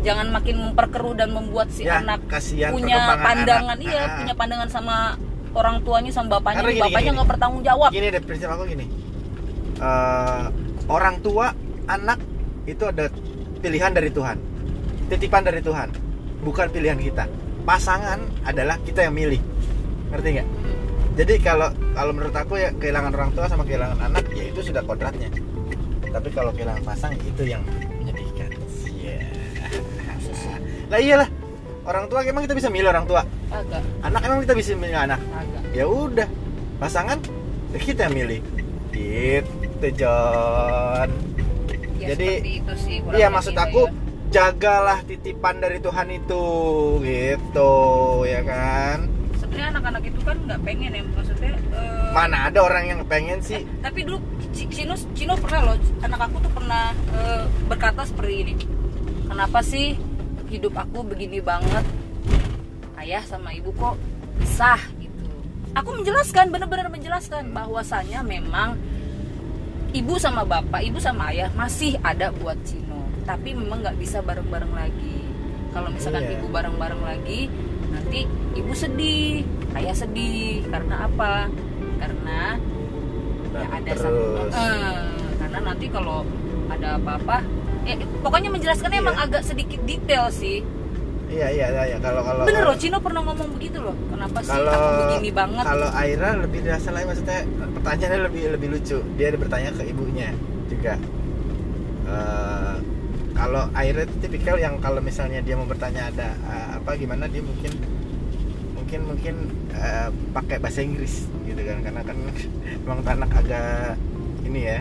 Jangan 0.00 0.28
makin 0.28 0.56
memperkeruh 0.62 1.12
dan 1.14 1.28
membuat 1.30 1.68
si 1.68 1.84
Ya, 1.84 2.00
anak 2.00 2.24
punya 2.70 3.16
pandangan 3.18 3.76
anak. 3.76 3.80
iya 3.82 4.00
Ah. 4.02 4.16
punya 4.16 4.34
pandangan 4.34 4.68
sama 4.68 4.96
orang 5.54 5.82
tuanya 5.82 6.10
sama 6.14 6.38
bapaknya 6.38 6.62
Karena 6.62 6.72
gini, 6.72 6.82
bapaknya 6.84 7.10
nggak 7.18 7.28
bertanggung 7.34 7.62
jawab 7.66 7.90
Gini 7.90 8.06
deh 8.12 8.22
prinsip 8.22 8.48
aku 8.50 8.64
gini. 8.68 8.86
Eh, 9.80 10.44
orang 10.86 11.16
tua, 11.24 11.56
anak 11.88 12.18
itu 12.68 12.84
ada 12.84 13.08
pilihan 13.64 13.90
dari 13.96 14.10
Tuhan. 14.12 14.36
Titipan 15.08 15.42
dari 15.42 15.60
Tuhan. 15.64 15.88
Bukan 16.44 16.68
pilihan 16.68 17.00
kita. 17.00 17.24
Pasangan 17.64 18.20
adalah 18.44 18.76
kita 18.84 19.08
yang 19.08 19.14
milih. 19.16 19.40
Ngerti 20.12 20.28
nggak? 20.36 20.48
Jadi 21.20 21.34
kalau 21.42 21.68
kalau 21.92 22.12
menurut 22.14 22.36
aku 22.36 22.56
ya 22.56 22.70
kehilangan 22.76 23.12
orang 23.12 23.30
tua 23.34 23.44
sama 23.50 23.66
kehilangan 23.66 23.98
anak 23.98 24.24
ya 24.32 24.48
itu 24.48 24.60
sudah 24.62 24.80
kodratnya. 24.84 25.28
Tapi 26.10 26.28
kalau 26.32 26.50
kehilangan 26.54 26.82
pasangan 26.84 27.18
itu 27.20 27.42
yang 27.44 27.62
menyedihkan. 28.00 28.50
Iya. 28.88 29.18
Lah 30.92 31.00
iyalah. 31.00 31.39
Orang 31.90 32.06
tua 32.06 32.22
emang 32.22 32.46
kita 32.46 32.54
bisa 32.54 32.70
milih 32.70 32.94
orang 32.94 33.02
tua. 33.02 33.26
agak. 33.50 33.82
Anak 34.06 34.22
emang 34.22 34.38
kita 34.46 34.54
bisa 34.54 34.78
milih 34.78 34.94
anak? 34.94 35.18
Agak. 35.34 35.62
Ya 35.74 35.84
udah. 35.90 36.28
Pasangan 36.78 37.18
ya 37.74 37.78
kita 37.82 38.06
yang 38.06 38.14
milih. 38.14 38.38
Gitu 38.94 39.86
John. 39.98 41.10
Ya 41.98 42.14
Jadi, 42.14 42.62
itu 42.62 42.74
sih 42.78 42.96
iya 43.12 43.26
maksud 43.26 43.52
itu 43.52 43.60
aku 43.60 43.82
ya. 43.90 43.92
jagalah 44.30 45.02
titipan 45.02 45.58
dari 45.58 45.82
Tuhan 45.82 46.08
itu 46.14 46.44
gitu 47.02 47.74
ya 48.22 48.40
kan? 48.46 49.10
Sebenarnya 49.34 49.66
anak-anak 49.74 50.02
itu 50.06 50.20
kan 50.22 50.36
nggak 50.46 50.60
pengen 50.62 50.90
ya 50.94 51.02
maksudnya 51.10 51.52
eh, 51.58 52.08
mana 52.14 52.48
ada 52.48 52.58
orang 52.62 52.84
yang 52.86 53.00
pengen 53.10 53.42
sih? 53.42 53.66
Tapi 53.82 54.06
dulu 54.06 54.22
Cino 54.54 54.94
Cino 55.12 55.34
pernah 55.36 55.74
loh 55.74 55.76
anak 56.06 56.20
aku 56.22 56.36
tuh 56.38 56.52
pernah 56.54 56.94
eh, 57.18 57.44
berkata 57.66 58.06
seperti 58.06 58.34
ini. 58.46 58.54
Kenapa 59.26 59.60
sih 59.60 59.98
hidup 60.50 60.74
aku 60.74 61.06
begini 61.06 61.38
banget. 61.38 61.86
Ayah 62.98 63.22
sama 63.24 63.54
ibu 63.54 63.70
kok 63.72 63.96
pisah 64.36 64.82
gitu. 64.98 65.30
Aku 65.72 65.94
menjelaskan 65.94 66.50
benar-benar 66.50 66.90
menjelaskan 66.90 67.54
bahwasanya 67.54 68.20
memang 68.20 68.76
ibu 69.94 70.18
sama 70.18 70.42
bapak 70.42 70.82
ibu 70.84 70.98
sama 70.98 71.30
ayah 71.32 71.48
masih 71.54 71.96
ada 72.02 72.34
buat 72.34 72.58
Cino. 72.66 73.06
Tapi 73.24 73.54
memang 73.54 73.80
nggak 73.80 73.96
bisa 73.96 74.18
bareng-bareng 74.20 74.74
lagi. 74.74 75.22
Kalau 75.70 75.88
misalkan 75.88 76.26
Iya. 76.26 76.34
ibu 76.42 76.46
bareng-bareng 76.50 77.02
lagi 77.02 77.46
nanti 77.94 78.26
ibu 78.58 78.74
sedih 78.74 79.46
ayah 79.78 79.94
sedih. 79.94 80.66
Karena 80.66 81.06
apa? 81.06 81.46
Karena 82.02 82.58
ya 83.50 83.66
ada 83.70 83.92
satu 83.94 84.22
Eh, 84.50 85.06
karena 85.38 85.58
nanti 85.62 85.86
kalau 85.88 86.26
ada 86.70 86.88
apa-apa. 86.96 87.42
Ya, 87.82 87.96
pokoknya 88.22 88.50
menjelaskannya 88.52 89.00
Iya. 89.00 89.04
emang 89.08 89.16
agak 89.18 89.42
sedikit 89.42 89.80
detail 89.82 90.28
sih. 90.30 90.62
Iya 91.30 91.46
iya 91.46 91.66
iya 91.70 91.82
iya. 91.94 91.98
kalau 92.02 92.26
kalau 92.26 92.42
bener 92.42 92.66
loh 92.66 92.74
Cino 92.74 92.98
pernah 92.98 93.22
ngomong 93.22 93.54
begitu 93.54 93.78
loh. 93.78 93.94
Kenapa 94.10 94.42
sih 94.42 94.50
kalau 94.50 94.70
aku 94.74 94.90
begini 95.06 95.30
banget? 95.30 95.62
kalau 95.62 95.88
Aira 95.94 96.30
lebih 96.34 96.58
dirasa 96.66 96.90
lagi 96.90 97.06
maksudnya 97.06 97.38
pertanyaannya 97.78 98.20
lebih 98.26 98.42
lebih 98.58 98.68
lucu. 98.74 98.98
Dia 99.14 99.30
ada 99.30 99.38
bertanya 99.38 99.70
ke 99.78 99.84
ibunya 99.86 100.34
juga. 100.66 100.98
Eh, 102.10 102.76
kalau 103.32 103.62
Aira 103.72 104.02
itu 104.02 104.14
tipikal 104.18 104.58
yang 104.58 104.82
kalau 104.82 104.98
misalnya 104.98 105.38
dia 105.40 105.54
mau 105.54 105.70
bertanya 105.70 106.10
ada 106.10 106.34
eh, 106.34 106.68
apa 106.82 106.98
gimana 106.98 107.30
dia 107.30 107.46
mungkin 107.46 107.72
mungkin 108.74 109.00
mungkin 109.06 109.34
eh, 109.70 110.10
pakai 110.34 110.58
bahasa 110.58 110.82
Inggris 110.82 111.30
gitu 111.46 111.62
kan. 111.62 111.78
Karena 111.86 112.02
kan 112.02 112.16
memang 112.82 113.06
tuh 113.06 113.12
anak 113.14 113.30
agak 113.38 113.94
ini 114.42 114.66
ya 114.66 114.78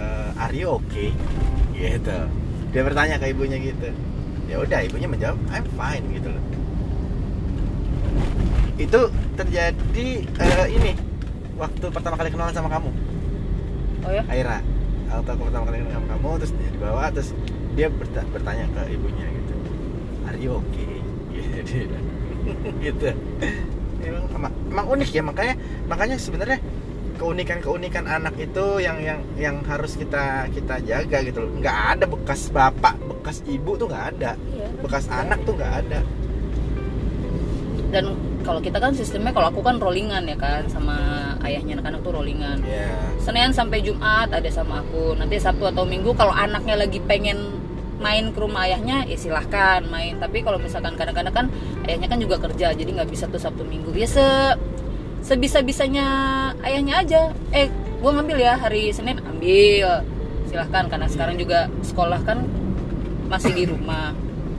eh, 0.00 0.28
are 0.40 0.56
you 0.56 0.80
okay 0.80 1.12
gitu. 1.76 2.18
Dia 2.72 2.82
bertanya 2.86 3.20
ke 3.20 3.28
ibunya 3.36 3.60
gitu. 3.60 3.92
Ya 4.48 4.56
udah 4.58 4.80
ibunya 4.82 5.06
menjawab 5.06 5.38
I'm 5.52 5.68
fine 5.76 6.04
gitu 6.16 6.28
loh. 6.32 6.44
Itu 8.80 9.00
terjadi 9.36 10.08
eh, 10.24 10.66
ini 10.72 10.96
waktu 11.60 11.86
pertama 11.92 12.16
kali 12.16 12.32
kenalan 12.32 12.56
sama 12.56 12.72
kamu. 12.72 12.90
Oh 14.08 14.12
ya? 14.16 14.24
Aira 14.32 14.64
waktu 15.12 15.30
aku 15.36 15.42
pertama 15.52 15.64
kali 15.68 15.76
kenalan 15.84 15.96
sama 16.00 16.08
kamu 16.16 16.30
terus 16.40 16.52
dia 16.56 16.70
dibawa 16.72 17.02
terus 17.12 17.30
dia 17.76 17.88
berta- 17.92 18.28
bertanya 18.32 18.64
ke 18.72 18.82
ibunya 18.96 19.26
gitu. 19.28 19.54
Are 20.24 20.38
you 20.40 20.52
okay 20.56 20.96
gitu. 21.30 21.92
Gitu. 22.80 23.08
Emang, 24.00 24.24
emang, 24.32 24.52
emang 24.72 24.86
unik 24.96 25.10
ya 25.12 25.20
makanya 25.20 25.54
makanya 25.84 26.16
sebenarnya 26.16 26.56
keunikan 27.20 27.60
keunikan 27.60 28.08
anak 28.08 28.32
itu 28.40 28.80
yang 28.80 28.96
yang 29.04 29.20
yang 29.36 29.56
harus 29.68 29.92
kita 30.00 30.48
kita 30.56 30.80
jaga 30.88 31.20
gitu 31.20 31.44
loh. 31.44 31.52
Nggak 31.60 31.78
ada 31.92 32.04
bekas 32.08 32.48
bapak 32.48 32.96
bekas 33.04 33.44
ibu 33.44 33.76
tuh 33.76 33.92
nggak 33.92 34.04
ada. 34.16 34.32
Iya. 34.56 34.68
bekas 34.80 35.04
anak 35.12 35.44
tuh 35.44 35.52
nggak 35.52 35.72
ada. 35.84 36.00
Dan 37.92 38.16
kalau 38.40 38.64
kita 38.64 38.80
kan 38.80 38.96
sistemnya 38.96 39.36
kalau 39.36 39.52
aku 39.52 39.60
kan 39.60 39.76
rollingan 39.76 40.24
ya 40.24 40.32
kan 40.40 40.64
sama 40.72 40.96
ayahnya 41.44 41.76
anak-anak 41.76 42.00
tuh 42.00 42.12
rollingan. 42.16 42.64
Ya 42.64 42.88
Senin 43.20 43.52
sampai 43.52 43.84
Jumat 43.84 44.32
ada 44.32 44.48
sama 44.48 44.80
aku. 44.80 45.12
Nanti 45.20 45.36
Sabtu 45.36 45.68
atau 45.68 45.84
Minggu 45.84 46.16
kalau 46.16 46.32
anaknya 46.32 46.80
lagi 46.80 47.04
pengen 47.04 47.60
main 48.00 48.32
ke 48.32 48.40
rumah 48.40 48.64
ayahnya 48.64 49.04
ya 49.04 49.20
silahkan 49.20 49.84
main. 49.92 50.16
Tapi 50.16 50.40
kalau 50.40 50.56
misalkan 50.56 50.96
kadang-kadang 50.96 51.36
kan 51.36 51.46
ayahnya 51.84 52.08
kan 52.08 52.16
juga 52.16 52.40
kerja 52.40 52.72
jadi 52.72 52.88
nggak 52.88 53.12
bisa 53.12 53.28
tuh 53.28 53.36
Sabtu 53.36 53.68
Minggu. 53.68 53.92
Ya 53.92 54.08
se 55.20 55.36
sebisa 55.36 55.60
bisanya 55.60 56.06
ayahnya 56.64 57.04
aja. 57.04 57.22
Eh 57.52 57.68
gua 58.00 58.16
ngambil 58.18 58.40
ya 58.40 58.56
hari 58.56 58.90
Senin 58.90 59.20
ambil. 59.20 60.04
Silahkan 60.48 60.90
karena 60.90 61.06
sekarang 61.06 61.36
juga 61.38 61.70
sekolah 61.84 62.20
kan 62.26 62.48
masih 63.30 63.52
di 63.54 63.64
rumah. 63.68 64.16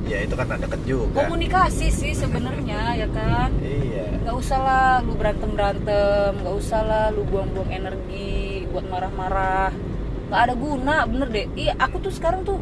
Ya 0.07 0.23
itu 0.25 0.33
kan 0.33 0.47
deket 0.49 0.81
juga. 0.87 1.27
Komunikasi 1.27 1.93
sih 1.93 2.13
sebenarnya 2.15 2.95
ya 2.97 3.07
kan? 3.11 3.51
Iya. 3.61 4.21
Nggak 4.25 4.35
usah 4.37 4.59
lah 4.61 4.91
lu 5.05 5.13
berantem 5.17 5.49
berantem 5.53 6.31
nggak 6.41 6.55
usah 6.57 6.81
lah 6.81 7.05
lu 7.13 7.27
buang-buang 7.27 7.69
energi 7.69 8.65
buat 8.71 8.87
marah-marah. 8.87 9.75
Nggak 10.31 10.41
ada 10.47 10.53
guna 10.55 10.95
bener 11.05 11.27
deh. 11.29 11.45
Iya 11.53 11.73
aku 11.77 11.99
tuh 12.01 12.13
sekarang 12.13 12.47
tuh 12.47 12.57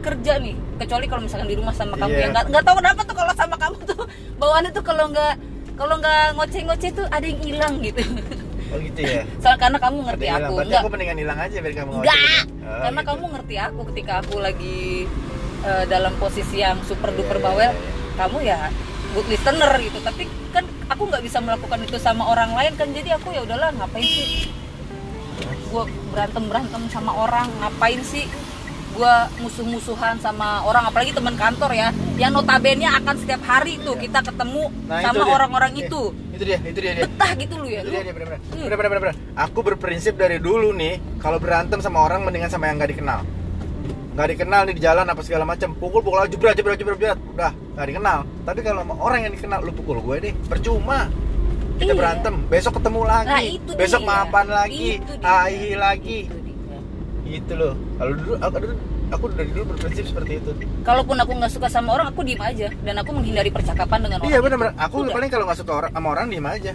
kerja 0.00 0.38
nih. 0.38 0.54
Kecuali 0.78 1.04
kalau 1.10 1.22
misalkan 1.26 1.50
di 1.50 1.58
rumah 1.58 1.74
sama 1.74 1.98
kamu. 1.98 2.14
Iya. 2.14 2.22
ya 2.22 2.26
nggak 2.32 2.44
nggak 2.54 2.64
tahu 2.64 2.76
kenapa 2.78 3.00
tuh 3.04 3.16
kalau 3.18 3.32
sama 3.34 3.56
kamu 3.58 3.78
tuh 3.84 4.02
bawaannya 4.38 4.70
tuh 4.70 4.84
kalau 4.86 5.04
nggak 5.10 5.34
kalau 5.78 5.94
nggak 6.02 6.34
ngoceh-ngoceh 6.34 6.90
tuh 6.90 7.06
ada 7.06 7.22
yang 7.24 7.40
hilang 7.40 7.74
gitu 7.78 8.02
oh 8.74 8.78
gitu 8.82 9.00
ya 9.00 9.22
soal 9.42 9.56
karena 9.56 9.78
kamu 9.78 9.98
ngerti 10.10 10.26
Ada 10.26 10.36
aku 10.44 10.52
Berarti 10.58 10.68
nggak 10.68 10.82
aku 10.82 10.90
mendingan 10.90 11.18
hilang 11.22 11.38
aja 11.38 11.56
biar 11.62 11.74
kamu 11.78 11.90
Enggak. 12.02 12.42
Oh, 12.68 12.78
karena 12.84 13.00
gitu. 13.00 13.10
kamu 13.14 13.24
ngerti 13.32 13.54
aku 13.56 13.80
ketika 13.94 14.12
aku 14.20 14.34
lagi 14.42 14.78
eh, 15.64 15.84
dalam 15.88 16.12
posisi 16.18 16.56
yang 16.60 16.78
super 16.84 17.14
duper 17.14 17.38
Iya, 17.38 17.44
bawel, 17.46 17.70
iya, 17.70 17.70
iya. 17.72 18.12
kamu 18.18 18.38
ya 18.44 18.58
good 19.16 19.28
listener 19.30 19.72
gitu. 19.80 19.98
Tapi 20.04 20.22
kan 20.52 20.64
aku 20.90 21.02
nggak 21.08 21.22
bisa 21.24 21.38
melakukan 21.40 21.80
itu 21.80 21.96
sama 21.96 22.28
orang 22.28 22.52
lain 22.52 22.72
kan, 22.76 22.88
jadi 22.92 23.16
aku 23.16 23.32
ya 23.32 23.40
udahlah 23.44 23.72
ngapain 23.72 24.04
sih? 24.04 24.52
Gue 25.68 25.84
berantem 26.12 26.44
berantem 26.48 26.82
sama 26.92 27.12
orang, 27.16 27.48
ngapain 27.60 28.00
sih? 28.04 28.28
Gue 28.98 29.14
musuh-musuhan 29.38 30.18
sama 30.18 30.66
orang, 30.66 30.82
apalagi 30.84 31.14
teman 31.14 31.38
kantor 31.38 31.70
ya, 31.70 31.88
yang 32.18 32.34
notabene 32.34 32.82
akan 32.82 33.14
setiap 33.14 33.38
hari 33.40 33.78
tuh 33.78 33.94
Iya. 33.94 34.02
kita 34.04 34.20
ketemu 34.26 34.64
Nah, 34.84 34.98
itu 34.98 35.06
sama 35.14 35.22
orang-orang 35.30 35.72
Eh, 35.72 35.86
itu. 35.86 36.02
itu 36.34 36.42
dia 36.44 36.58
itu 36.60 36.78
dia 36.78 36.92
dia 36.92 37.04
Betah 37.06 37.30
gitu 37.32 37.54
lu 37.56 37.66
ya. 37.68 37.78
itu 37.78 37.88
Lu, 37.88 37.94
dia, 37.94 38.02
dia 38.02 38.14
bener-bener 38.74 39.14
Hmm. 39.14 39.38
aku 39.38 39.58
berprinsip 39.62 40.14
dari 40.14 40.38
dulu 40.38 40.70
nih 40.72 40.98
kalau 41.16 41.38
berantem 41.38 41.78
sama 41.78 41.98
orang 42.00 42.22
mendingan 42.22 42.46
sama 42.46 42.66
yang 42.66 42.74
nggak 42.74 42.90
dikenal 42.92 43.22
nggak 44.12 44.28
dikenal 44.28 44.60
nih 44.64 44.74
di 44.74 44.82
jalan 44.82 45.02
apa 45.04 45.22
segala 45.22 45.44
macam 45.44 45.70
pukul 45.72 45.98
pukul 46.00 46.18
aja 46.18 46.26
jebret 46.28 46.54
jebret 46.54 46.74
jebret 46.74 46.94
jebret 46.96 47.18
udah 47.32 47.50
nggak 47.72 47.86
dikenal 47.86 48.18
tapi 48.42 48.58
kalau 48.60 48.82
sama 48.82 48.94
orang 48.98 49.20
yang 49.20 49.32
dikenal 49.32 49.58
lu 49.60 49.70
pukul 49.72 49.98
gue 50.00 50.16
deh 50.20 50.34
percuma 50.44 51.06
kita 51.76 51.86
Iya. 51.88 51.94
berantem 51.94 52.34
besok 52.44 52.72
ketemu 52.76 53.00
lagi 53.04 53.30
Nah, 53.30 53.42
itu 53.44 53.70
besok 53.72 54.00
dia. 54.00 54.08
maafan 54.08 54.46
lagi 54.48 54.90
Itu 54.96 55.12
ai 55.22 55.58
lagi 55.72 56.18
Itu. 56.24 56.37
Gitu 57.30 57.52
loh 57.54 57.72
kalau 57.94 58.12
dulu 58.12 58.32
aku 58.36 58.56
aku 59.08 59.24
dari 59.32 59.50
dulu 59.50 59.64
berprinsip 59.70 60.04
seperti 60.06 60.32
itu 60.36 60.50
Kalaupun 60.80 61.16
aku 61.16 61.32
nggak 61.34 61.48
suka 61.50 61.68
sama 61.68 61.92
orang, 61.92 62.08
aku 62.08 62.20
diem 62.22 62.40
aja 62.40 62.68
dan 62.78 62.94
aku 62.96 63.10
menghindari 63.12 63.48
percakapan 63.48 63.98
dengan 64.02 64.18
orang. 64.18 64.28
iya 64.28 64.38
benar-benar 64.38 64.72
aku 64.74 64.96
Udah. 65.02 65.12
paling 65.12 65.28
kalau 65.28 65.44
nggak 65.44 65.58
suka 65.58 65.72
orang 65.74 65.90
sama 65.90 66.08
orang 66.10 66.26
diem 66.28 66.46
aja 66.46 66.72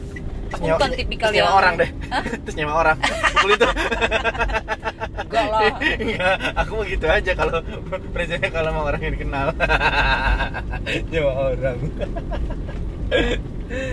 Aku 0.53 0.69
bukan 0.69 0.89
tipikal 0.93 1.27
terus 1.27 1.35
nyewa 1.35 1.49
yang- 1.49 1.57
orang 1.57 1.73
deh 1.75 1.89
Hah? 2.07 2.23
terus 2.45 2.55
nyewa 2.55 2.73
orang 2.75 2.97
pukul 3.01 3.51
itu 3.51 3.67
Enggak 5.23 5.45
lah. 5.49 5.61
Enggak, 6.03 6.35
aku 6.53 6.71
mau 6.71 6.85
gitu 6.85 7.05
aja 7.07 7.31
kalau 7.33 7.57
prinsipnya 8.13 8.49
kalau 8.51 8.69
mau 8.69 8.85
orang 8.85 9.01
yang 9.01 9.13
dikenal. 9.13 9.47
Nyewa 11.11 11.31
orang. 11.49 11.77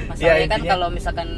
Masalahnya 0.09 0.45
Ya, 0.45 0.49
kan 0.49 0.61
kalau 0.67 0.88
misalkan 0.93 1.29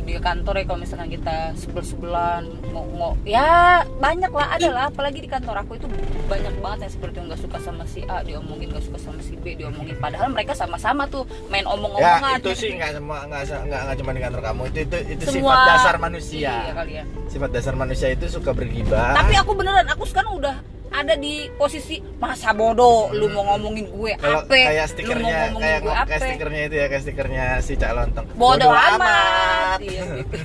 di, 0.00 0.12
kantor 0.18 0.54
ya 0.58 0.64
kalau 0.64 0.78
misalkan 0.82 1.08
kita 1.12 1.52
sebel 1.54 1.84
sebelan 1.84 2.42
mau, 2.72 2.86
mau 2.90 3.12
ya 3.22 3.82
banyak 4.00 4.32
lah 4.32 4.46
ada 4.56 4.68
lah. 4.72 4.84
Apalagi 4.90 5.22
di 5.22 5.30
kantor 5.30 5.62
aku 5.62 5.78
itu 5.78 5.86
banyak 6.26 6.54
banget 6.58 6.78
yang 6.88 6.92
seperti 6.96 7.16
nggak 7.22 7.40
suka 7.40 7.58
sama 7.60 7.84
si 7.84 8.00
A 8.08 8.24
diomongin 8.26 8.72
nggak 8.74 8.84
suka 8.84 8.98
sama 8.98 9.20
si 9.22 9.38
B 9.38 9.54
diomongin. 9.54 9.94
Padahal 10.00 10.32
mereka 10.32 10.56
sama-sama 10.56 11.06
tuh 11.06 11.28
main 11.52 11.62
Ya 11.62 11.70
omong-omongan 11.70 12.40
itu 12.42 12.50
sih 12.56 12.70
nggak 12.74 12.98
semua 12.98 13.18
nggak 13.28 13.42
nggak 13.68 13.80
nggak 13.86 13.96
cuma 14.02 14.10
di 14.10 14.20
kantor 14.24 14.40
kamu. 14.42 14.62
Itu 14.72 14.78
itu 14.82 14.96
itu 15.14 15.22
Semua- 15.28 15.54
sifat 15.54 15.68
dasar 15.70 15.94
manusia. 16.00 16.50
iya 16.64 16.72
kali 16.74 16.92
ya. 16.98 17.04
Sifat 17.30 17.50
dasar 17.52 17.74
manusia 17.78 18.08
itu 18.10 18.26
suka 18.26 18.50
bergibah. 18.50 19.14
tapi 19.14 19.34
aku 19.38 19.52
beneran 19.54 19.86
aku 19.90 20.04
sekarang 20.08 20.34
udah 20.38 20.56
ada 20.94 21.14
di 21.14 21.50
posisi 21.52 21.98
masa 22.16 22.50
bodoh 22.50 23.10
lu 23.10 23.26
mau 23.28 23.42
ngomongin 23.50 23.86
gue 23.88 24.12
apa 24.14 24.46
kayak 24.46 24.70
lu 24.70 24.78
mau 24.78 24.86
stikernya 24.86 25.34
ngomongin 25.50 25.58
kayak 25.60 25.78
gue 25.80 25.92
kayak 26.06 26.20
stikernya 26.22 26.60
itu 26.62 26.74
ya 26.74 26.86
kayak 26.86 27.02
stikernya 27.02 27.44
si 27.58 27.72
Cak 27.74 27.92
Lontong. 27.92 28.26
bodoh 28.34 28.70
amat 28.70 29.78
iya 29.80 30.02
gitu 30.16 30.36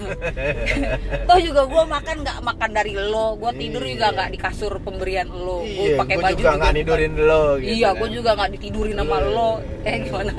toh 1.24 1.40
juga 1.40 1.62
gue 1.64 1.84
makan 1.88 2.16
nggak 2.20 2.38
makan 2.42 2.70
dari 2.72 2.94
lo 2.96 3.28
gue 3.36 3.52
tidur 3.56 3.78
Iya. 3.80 3.92
juga 3.92 4.08
nggak 4.12 4.30
di 4.30 4.38
kasur 4.40 4.74
pemberian 4.80 5.28
lo 5.28 5.62
gue 5.62 5.86
Iya, 5.86 5.98
pakai 5.98 6.16
gua 6.16 6.24
baju 6.26 6.36
juga 6.36 6.52
nggak 6.56 6.74
nidurin 6.74 7.14
lo 7.16 7.44
gitu. 7.56 7.70
iya 7.72 7.90
kan. 7.90 7.98
gue 7.98 8.10
juga 8.12 8.30
nggak 8.34 8.50
ditidurin 8.52 8.96
sama 8.96 9.18
lo 9.22 9.52
eh 9.82 9.96
gimana. 10.02 10.34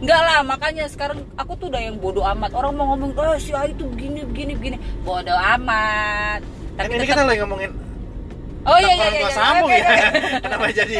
Enggak 0.00 0.16
lah, 0.18 0.40
makanya 0.42 0.88
sekarang 0.88 1.28
aku 1.34 1.52
tuh 1.54 1.68
udah 1.68 1.76
yang 1.78 2.00
bodoh 2.00 2.24
amat. 2.24 2.56
Orang 2.56 2.72
mau 2.72 2.88
ngomong, 2.88 3.12
oh 3.12 3.36
si 3.36 3.52
A 3.52 3.68
itu 3.68 3.84
begini, 3.84 4.24
begini, 4.24 4.56
begini. 4.56 4.76
Bodoh 5.04 5.36
amat. 5.36 6.40
Kan 6.72 6.80
Tapi 6.80 6.92
ini 6.94 7.04
tetap- 7.04 7.12
kita 7.12 7.22
lagi 7.28 7.40
ngomongin 7.44 7.70
Oh 8.60 8.76
iya 8.76 8.92
iya 8.92 9.08
iya. 9.08 9.20
iya. 9.22 9.30
sambung 9.32 9.66
Oke, 9.66 9.78
ya. 9.78 9.88
Kenapa 10.44 10.64
jadi 10.70 10.96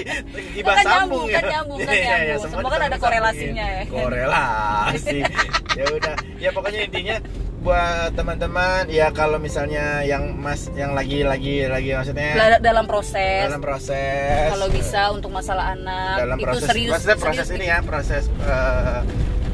gibah 0.51 0.75
Kan 0.75 0.85
sambung 0.85 0.97
nyambung, 0.97 1.27
ya? 1.27 1.37
kan 1.37 1.45
nyambung, 1.47 1.79
kan 1.79 1.93
Iya, 1.93 2.01
iya, 2.01 2.17
nyambung. 2.33 2.51
semua 2.51 2.69
kan 2.69 2.81
ada 2.83 2.97
korelasinya 2.97 3.67
ya. 3.69 3.83
Korelasi. 3.87 5.19
ya 5.79 5.85
udah. 5.91 6.15
Ya 6.39 6.51
pokoknya 6.51 6.81
intinya 6.83 7.17
buat 7.61 8.17
teman-teman 8.17 8.89
ya 8.89 9.13
kalau 9.13 9.37
misalnya 9.37 10.01
yang 10.01 10.33
mas 10.33 10.73
yang 10.73 10.97
lagi 10.97 11.21
lagi 11.21 11.69
lagi 11.69 11.93
maksudnya 11.93 12.57
dalam 12.57 12.89
proses. 12.89 13.45
dalam 13.45 13.61
proses 13.61 14.49
Kalau 14.49 14.69
bisa 14.73 15.01
untuk 15.13 15.29
masalah 15.29 15.77
anak 15.77 16.25
dalam 16.25 16.37
itu 16.41 16.47
proses 16.49 16.65
serius. 16.65 16.93
maksudnya 16.97 17.19
proses 17.21 17.45
serius 17.45 17.61
ini 17.61 17.67
ya 17.69 17.79
proses 17.85 18.25
eh, 18.41 19.01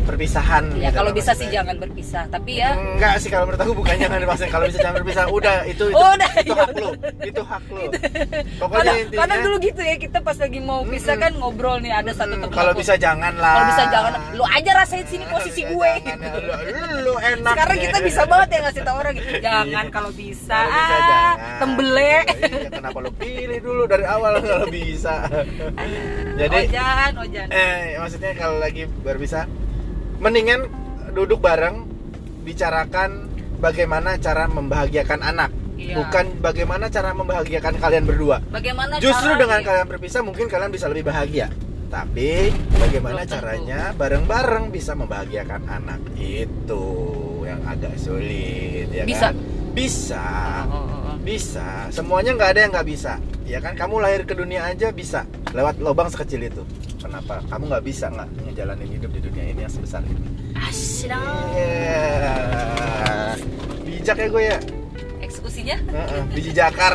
perpisahan 0.06 0.64
ya 0.78 0.88
gitu 0.88 0.96
kalau 0.96 1.10
bisa 1.10 1.32
sih 1.34 1.48
jangan 1.50 1.76
berpisah 1.76 2.24
tapi 2.26 2.62
ya. 2.62 2.72
Enggak 2.72 3.18
sih 3.18 3.28
kalau 3.28 3.44
menurut 3.44 3.60
aku 3.60 3.72
bukan 3.74 3.94
jangan 3.98 4.18
dipaksain 4.18 4.48
kalau 4.48 4.64
bisa 4.64 4.78
jangan 4.78 4.96
berpisah. 4.96 5.24
Udah 5.26 5.56
itu 5.64 5.84
itu, 5.86 5.96
Oh, 5.96 6.12
udah, 6.14 6.30
itu 6.38 6.52
iya, 6.52 6.62
hak 6.62 6.76
lo. 6.76 6.90
Itu 7.20 7.42
hak 7.42 7.64
lo. 7.68 7.84
Pokoknya 8.56 8.80
kadang, 8.80 8.96
intinya 9.02 9.20
kadang 9.20 9.38
dulu 9.42 9.56
gitu 9.60 9.80
ya 9.82 9.96
kita 9.96 10.18
pas 10.20 10.36
lagi 10.36 10.60
mau 10.60 10.80
pisah 10.82 11.16
kan 11.16 11.32
ngobrol 11.34 11.76
nih 11.78 11.92
ada 11.92 12.12
satu 12.12 12.32
hmm, 12.32 12.42
teman 12.46 12.54
kalau 12.54 12.72
bisa 12.72 12.94
jangan 12.96 13.34
lah. 13.36 13.52
Kalau 13.52 13.66
bisa 13.68 13.84
jangan 13.90 14.12
lu 14.32 14.44
aja 14.46 14.70
rasain 14.72 15.04
sini 15.04 15.24
posisi 15.26 15.62
gue. 15.62 15.92
jangan, 16.00 16.18
gitu. 16.22 16.38
ya, 16.46 16.84
lu 17.02 17.14
enak 17.16 17.52
sekarang 17.52 17.76
ya. 17.76 17.82
kita 17.88 17.98
bisa 18.00 18.22
banget 18.24 18.48
ya 18.48 18.58
ngasih 18.64 18.82
tau 18.82 18.96
orang 18.96 19.12
gitu. 19.14 19.30
Jangan 19.38 19.64
Iya. 19.66 19.82
kalau 19.90 20.10
bisa, 20.12 20.54
Kalau 20.56 20.70
bisa 20.70 20.94
ah, 20.94 21.00
jangan. 21.10 21.36
tembele 21.58 22.14
Iya, 22.26 22.70
kenapa 22.70 22.98
lo 23.00 23.10
pilih 23.12 23.58
dulu 23.60 23.82
dari 23.84 24.04
awal 24.04 24.32
kalau 24.46 24.68
bisa? 24.68 25.14
Jadi 26.36 26.58
ojan 26.68 27.12
ojan. 27.18 27.46
eh 27.50 27.96
maksudnya 27.96 28.32
kalau 28.32 28.56
lagi 28.56 28.84
berpisah 29.02 29.44
mendingan 30.18 30.68
duduk 31.12 31.40
bareng 31.40 31.84
bicarakan 32.44 33.26
bagaimana 33.58 34.16
cara 34.20 34.46
membahagiakan 34.46 35.22
anak. 35.22 35.50
Iya. 35.76 35.92
bukan 35.92 36.40
bagaimana 36.40 36.88
cara 36.88 37.12
membahagiakan 37.12 37.76
kalian 37.76 38.08
berdua. 38.08 38.40
Bagaimana 38.48 38.96
justru 38.96 39.36
cara- 39.36 39.40
dengan 39.44 39.60
kalian 39.60 39.86
berpisah 39.92 40.24
mungkin 40.24 40.48
kalian 40.48 40.72
bisa 40.72 40.88
lebih 40.88 41.04
bahagia. 41.04 41.52
Tapi 41.92 42.48
bagaimana 42.80 43.22
Belum 43.22 43.32
caranya 43.36 43.80
bareng-bareng 43.92 44.72
bisa 44.72 44.96
membahagiakan 44.96 45.68
anak? 45.68 46.00
Itu 46.16 46.82
yang 47.44 47.60
agak 47.68 47.92
sulit 48.00 48.88
ya 48.88 49.04
Bisa. 49.04 49.30
kan? 49.30 49.34
Bisa. 49.76 50.26
Oh, 50.66 50.80
oh, 50.80 50.88
oh. 51.12 51.16
bisa. 51.20 51.92
Semuanya 51.92 52.32
nggak 52.34 52.50
ada 52.56 52.60
yang 52.64 52.72
nggak 52.72 52.88
bisa. 52.88 53.12
Ya 53.44 53.60
kan? 53.60 53.76
Kamu 53.76 54.00
lahir 54.00 54.24
ke 54.24 54.32
dunia 54.32 54.64
aja 54.64 54.90
bisa. 54.90 55.28
Lewat 55.52 55.76
lubang 55.78 56.08
sekecil 56.08 56.48
itu 56.48 56.64
kenapa? 57.06 57.34
Kamu 57.46 57.64
nggak 57.70 57.84
bisa 57.86 58.10
nggak 58.10 58.28
ngejalanin 58.50 58.88
hidup 58.90 59.10
di 59.14 59.20
dunia 59.22 59.44
ini 59.54 59.60
yang 59.62 59.72
sebesar 59.72 60.02
ini? 60.02 60.28
Asyik. 60.58 61.14
Iya. 61.54 62.34
bijak 63.86 64.16
ya 64.18 64.26
gue 64.26 64.42
ya? 64.42 64.58
Eksekusinya? 65.22 65.76
Heeh, 65.78 66.22
biji 66.34 66.50
jakar. 66.54 66.92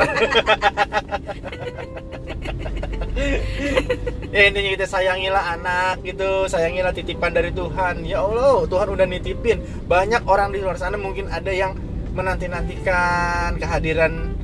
Ya 4.32 4.42
intinya 4.48 4.70
kita 4.80 4.88
sayangilah 4.88 5.44
anak 5.60 5.96
gitu 6.08 6.48
sayangilah 6.48 6.92
titipan 6.96 7.32
dari 7.36 7.52
Tuhan. 7.52 8.08
Ya 8.08 8.24
Allah 8.24 8.64
Tuhan 8.68 8.88
udah 8.92 9.06
nitipin. 9.08 9.60
Banyak 9.88 10.24
orang 10.28 10.56
di 10.56 10.64
luar 10.64 10.80
sana 10.80 10.96
mungkin 10.96 11.28
ada 11.28 11.52
yang 11.52 11.76
menanti-nantikan 12.12 13.60
kehadiran 13.60 14.36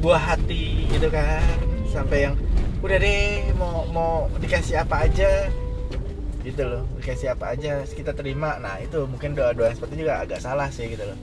buah 0.00 0.36
hati 0.36 0.88
gitu 0.92 1.08
kan. 1.12 1.44
Sampai 1.88 2.28
yang 2.28 2.34
udah 2.78 2.96
deh 3.02 3.50
mau 3.58 3.84
mau 3.90 4.12
dikasih 4.38 4.82
apa 4.82 5.06
aja. 5.08 5.50
Gitu 6.38 6.62
loh 6.64 6.86
dikasih 7.02 7.34
apa 7.34 7.52
aja 7.52 7.82
kita 7.84 8.14
terima. 8.14 8.56
Nah 8.62 8.78
itu 8.80 9.04
mungkin 9.04 9.34
doa-doa 9.34 9.74
seperti 9.74 9.98
itu 9.98 10.02
juga 10.06 10.22
agak 10.22 10.40
salah 10.40 10.70
sih 10.70 10.88
gitu 10.88 11.04
loh. 11.04 11.18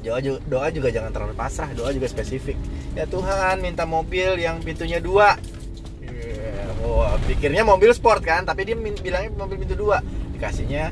Doa 0.00 0.18
juga, 0.20 0.40
doa 0.48 0.66
juga 0.72 0.88
jangan 0.88 1.12
terlalu 1.12 1.34
pasrah 1.36 1.70
doa 1.76 1.92
juga 1.92 2.08
spesifik. 2.08 2.56
Ya 2.96 3.04
Tuhan 3.06 3.60
minta 3.60 3.84
mobil 3.84 4.40
yang 4.40 4.58
pintunya 4.64 4.96
dua. 4.96 5.36
Iya, 6.00 6.72
wah 6.82 7.16
pikirnya 7.28 7.62
mobil 7.62 7.92
sport 7.92 8.24
kan 8.24 8.42
tapi 8.48 8.64
dia 8.66 8.76
min- 8.76 8.98
bilangnya 8.98 9.30
mobil 9.36 9.60
pintu 9.60 9.76
dua. 9.76 10.02
Dikasihnya 10.36 10.90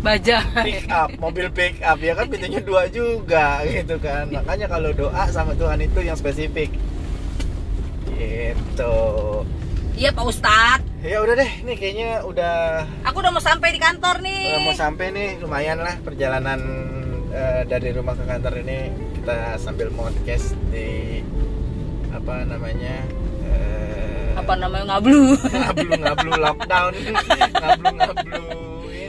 baja. 0.00 0.40
pick 0.62 0.86
up 0.88 1.10
mobil 1.20 1.50
pick 1.50 1.82
up. 1.84 1.98
Ya 2.00 2.16
kan 2.16 2.30
pintunya 2.30 2.62
dua 2.62 2.88
juga 2.88 3.60
gitu 3.66 4.00
kan. 4.00 4.30
Makanya 4.30 4.66
kalau 4.70 4.90
doa 4.94 5.26
sama 5.30 5.52
Tuhan 5.58 5.78
itu 5.84 6.00
yang 6.00 6.16
spesifik 6.16 6.72
gitu. 8.24 8.94
Iya 9.94 10.10
pak 10.10 10.24
Ustadz 10.26 10.86
ya 11.04 11.22
udah 11.22 11.34
deh. 11.36 11.50
Nih 11.62 11.76
kayaknya 11.76 12.26
udah 12.26 12.82
aku 13.06 13.22
udah 13.22 13.30
mau 13.30 13.38
sampai 13.38 13.70
di 13.70 13.78
kantor 13.78 14.18
nih. 14.20 14.42
Udah 14.50 14.60
mau 14.64 14.74
sampai 14.74 15.06
nih. 15.12 15.28
Lumayan 15.38 15.78
lah 15.78 15.94
perjalanan 16.00 16.60
eh, 17.30 17.62
dari 17.64 17.94
rumah 17.94 18.12
ke 18.12 18.24
kantor 18.24 18.58
ini. 18.60 18.78
Kita 19.14 19.54
sambil 19.56 19.88
podcast 19.90 20.52
di 20.68 21.20
apa 22.10 22.42
namanya 22.42 23.06
eh, 23.46 24.34
apa 24.34 24.52
namanya 24.54 24.98
ngablu. 24.98 25.38
Ngablu 25.38 25.90
ngablu 25.94 26.30
lockdown. 26.44 26.92
Ngablu 27.54 27.92
ngablu. 27.94 28.42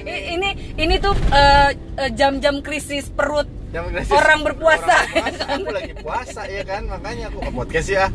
I- 0.05 0.37
ini 0.37 0.49
ini 0.77 0.95
tuh 1.01 1.17
eh, 1.33 1.73
jam-jam 2.13 2.61
krisis 2.61 3.09
perut 3.09 3.49
Krisis. 3.83 4.11
Orang 4.15 4.39
berpuasa. 4.47 4.95
Orang 4.95 5.11
berpuasa. 5.11 5.43
Aku 5.59 5.71
lagi 5.75 5.93
puasa 5.99 6.41
ya 6.47 6.63
kan, 6.63 6.81
makanya 6.87 7.23
aku 7.27 7.39
ke 7.43 7.51
podcast 7.51 7.87
ya, 7.91 8.05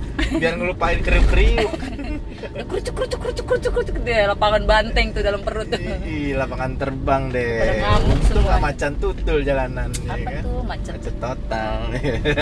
biar 0.41 0.57
ngelupain 0.57 1.01
kriuk-kriuk. 2.43 2.67
kerucuk 2.67 2.95
kerucuk 2.95 3.21
kerucuk 3.21 3.45
kerucuk 3.47 3.73
kerucuk 3.73 3.97
deh 4.01 4.21
lapangan 4.27 4.63
banteng 4.65 5.07
tuh 5.11 5.21
dalam 5.21 5.41
perut 5.41 5.69
tuh 5.69 5.79
Ih, 6.03 6.33
lapangan 6.33 6.71
terbang 6.75 7.23
deh. 7.29 7.53
Pada 7.61 7.75
ngamuk 7.79 8.21
semua. 8.25 8.55
macan 8.59 8.93
tutul 8.97 9.39
jalanan. 9.41 9.89
ya 9.99 10.11
apa 10.11 10.31
kan? 10.31 10.43
tuh 10.43 10.61
macet 10.63 10.93
Macet 10.93 11.15
total. 11.19 11.79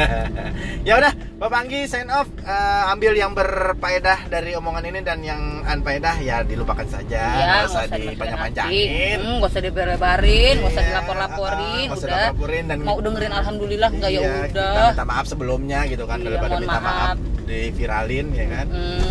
ya 0.88 0.94
udah, 0.94 1.12
Bapak 1.36 1.58
Anggi 1.58 1.80
sign 1.84 2.08
off. 2.08 2.28
Eh, 2.38 2.82
ambil 2.88 3.12
yang 3.12 3.32
berfaedah 3.32 4.26
dari 4.26 4.54
omongan 4.54 4.84
ini 4.84 5.00
dan 5.00 5.18
yang 5.20 5.40
unfaedah 5.62 6.16
ya 6.18 6.40
dilupakan 6.42 6.86
saja. 6.86 7.22
ya 7.28 7.44
nggak 7.44 7.66
usah 7.66 7.82
nggak 7.84 8.00
dipanjang-panjangin. 8.08 9.18
hmm, 9.18 9.34
nggak 9.38 9.50
usah 9.50 9.62
dilebarin 9.62 10.54
nggak 10.56 10.68
usah 10.68 10.78
Iya, 10.78 10.88
dilapor-laporin 10.88 11.86
nggak 11.86 11.98
usah 11.98 12.06
udah 12.06 12.20
dilaporin 12.24 12.64
dan 12.66 12.78
mau 12.80 12.98
dengerin 12.98 13.32
alhamdulillah 13.34 13.90
nggak 13.90 14.10
ya 14.10 14.18
Iya, 14.18 14.28
udah 14.28 14.46
kita 14.48 14.84
minta 14.88 15.04
maaf 15.04 15.26
sebelumnya 15.26 15.80
gitu 15.86 16.04
kan 16.04 16.18
Iya, 16.18 16.26
daripada 16.28 16.54
minta 16.56 16.78
maaf. 16.78 17.16
maaf. 17.16 17.16
diviralin 17.44 18.26
ya 18.30 18.46
kan. 18.46 18.66
Hmm, 18.68 19.08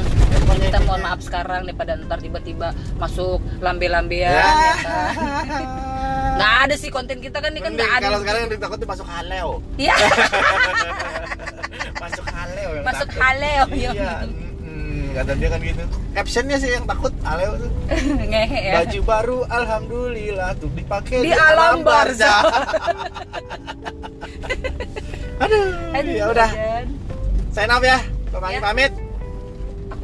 Ya, 0.48 0.56
pokoknya 0.56 0.72
kita 0.72 0.80
mohon 0.82 1.02
maaf 1.04 1.20
sekarang 1.20 1.62
daripada 1.62 1.92
ntar 2.00 2.24
tiba-tiba 2.24 2.68
masuk 2.96 3.44
lambe-lambean 3.60 4.32
Ya. 4.32 4.48
ya 4.48 4.76
kan. 4.80 5.12
nggak 6.38 6.54
ada 6.64 6.76
sih 6.78 6.88
konten 6.88 7.20
kita 7.20 7.36
kan 7.38 7.52
ini 7.52 7.60
kan 7.60 7.76
nggak 7.76 7.92
ada 7.92 8.06
kalau 8.08 8.20
sekarang 8.24 8.40
yang 8.46 8.52
tuh 8.56 8.88
masuk 8.88 9.04
haleo. 9.06 9.52
Iya, 9.76 9.96
masuk 12.04 12.26
haleo 12.26 12.70
yang 12.72 12.86
masuk 12.86 13.08
takut. 13.10 13.20
haleo 13.20 13.64
Iya. 13.70 13.92
mm, 14.64 15.04
kata 15.14 15.32
dia 15.36 15.50
kan 15.50 15.60
gitu. 15.60 15.84
Captionnya 16.14 16.58
sih 16.58 16.70
yang 16.72 16.86
takut 16.86 17.12
haleo 17.22 17.52
tuh. 17.58 17.72
ngehe 18.32 18.60
ya 18.64 18.74
Baju 18.80 19.00
baru 19.04 19.38
alhamdulillah 19.50 20.50
tuh 20.56 20.72
dipakai 20.72 21.28
Di 21.28 21.34
alam 21.36 21.84
barzah. 21.84 22.40
Aduh, 25.38 25.66
Aduh, 25.92 26.14
ya 26.14 26.26
udah. 26.32 26.50
Sign 27.52 27.70
off 27.70 27.84
ya. 27.84 28.00
Bapak 28.32 28.48
Anggi 28.48 28.58
Ya. 28.58 28.64
pamit. 28.64 28.92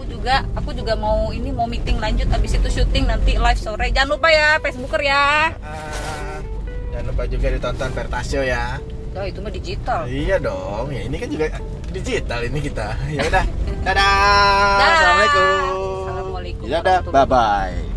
Aku 0.03 0.11
juga 0.11 0.35
aku 0.53 0.75
juga 0.75 0.93
mau 0.93 1.31
ini 1.31 1.47
mau 1.49 1.63
meeting 1.63 1.95
lanjut 1.95 2.27
habis 2.27 2.51
itu 2.53 2.67
syuting 2.69 3.07
nanti 3.07 3.39
live 3.39 3.55
sore 3.55 3.87
jangan 3.87 4.19
lupa 4.19 4.27
ya 4.27 4.59
Facebooker 4.59 4.99
ya 4.99 5.55
Ah, 5.63 6.43
jangan 6.91 7.05
lupa 7.07 7.23
juga 7.25 7.47
ditonton 7.47 7.89
Pertasio 7.89 8.43
ya. 8.43 8.83
oh 9.13 9.23
itu 9.23 9.39
mah 9.39 9.47
digital 9.47 10.03
Iya 10.03 10.35
dong, 10.37 10.91
ya 10.91 11.07
ini 11.07 11.15
kan 11.15 11.29
juga 11.29 11.47
digital 11.87 12.39
ini 12.43 12.59
kita. 12.59 12.97
Ya 13.07 13.21
udah, 13.23 13.45
dadah. 13.85 13.95
Dah. 14.75 14.89
Assalamualaikum. 14.91 15.45
Assalamualaikum 16.03 16.65
Ya 16.65 16.77
udah, 16.81 16.97
warahmatullahi 16.99 17.29
bye 17.29 17.79
bye. 17.79 17.92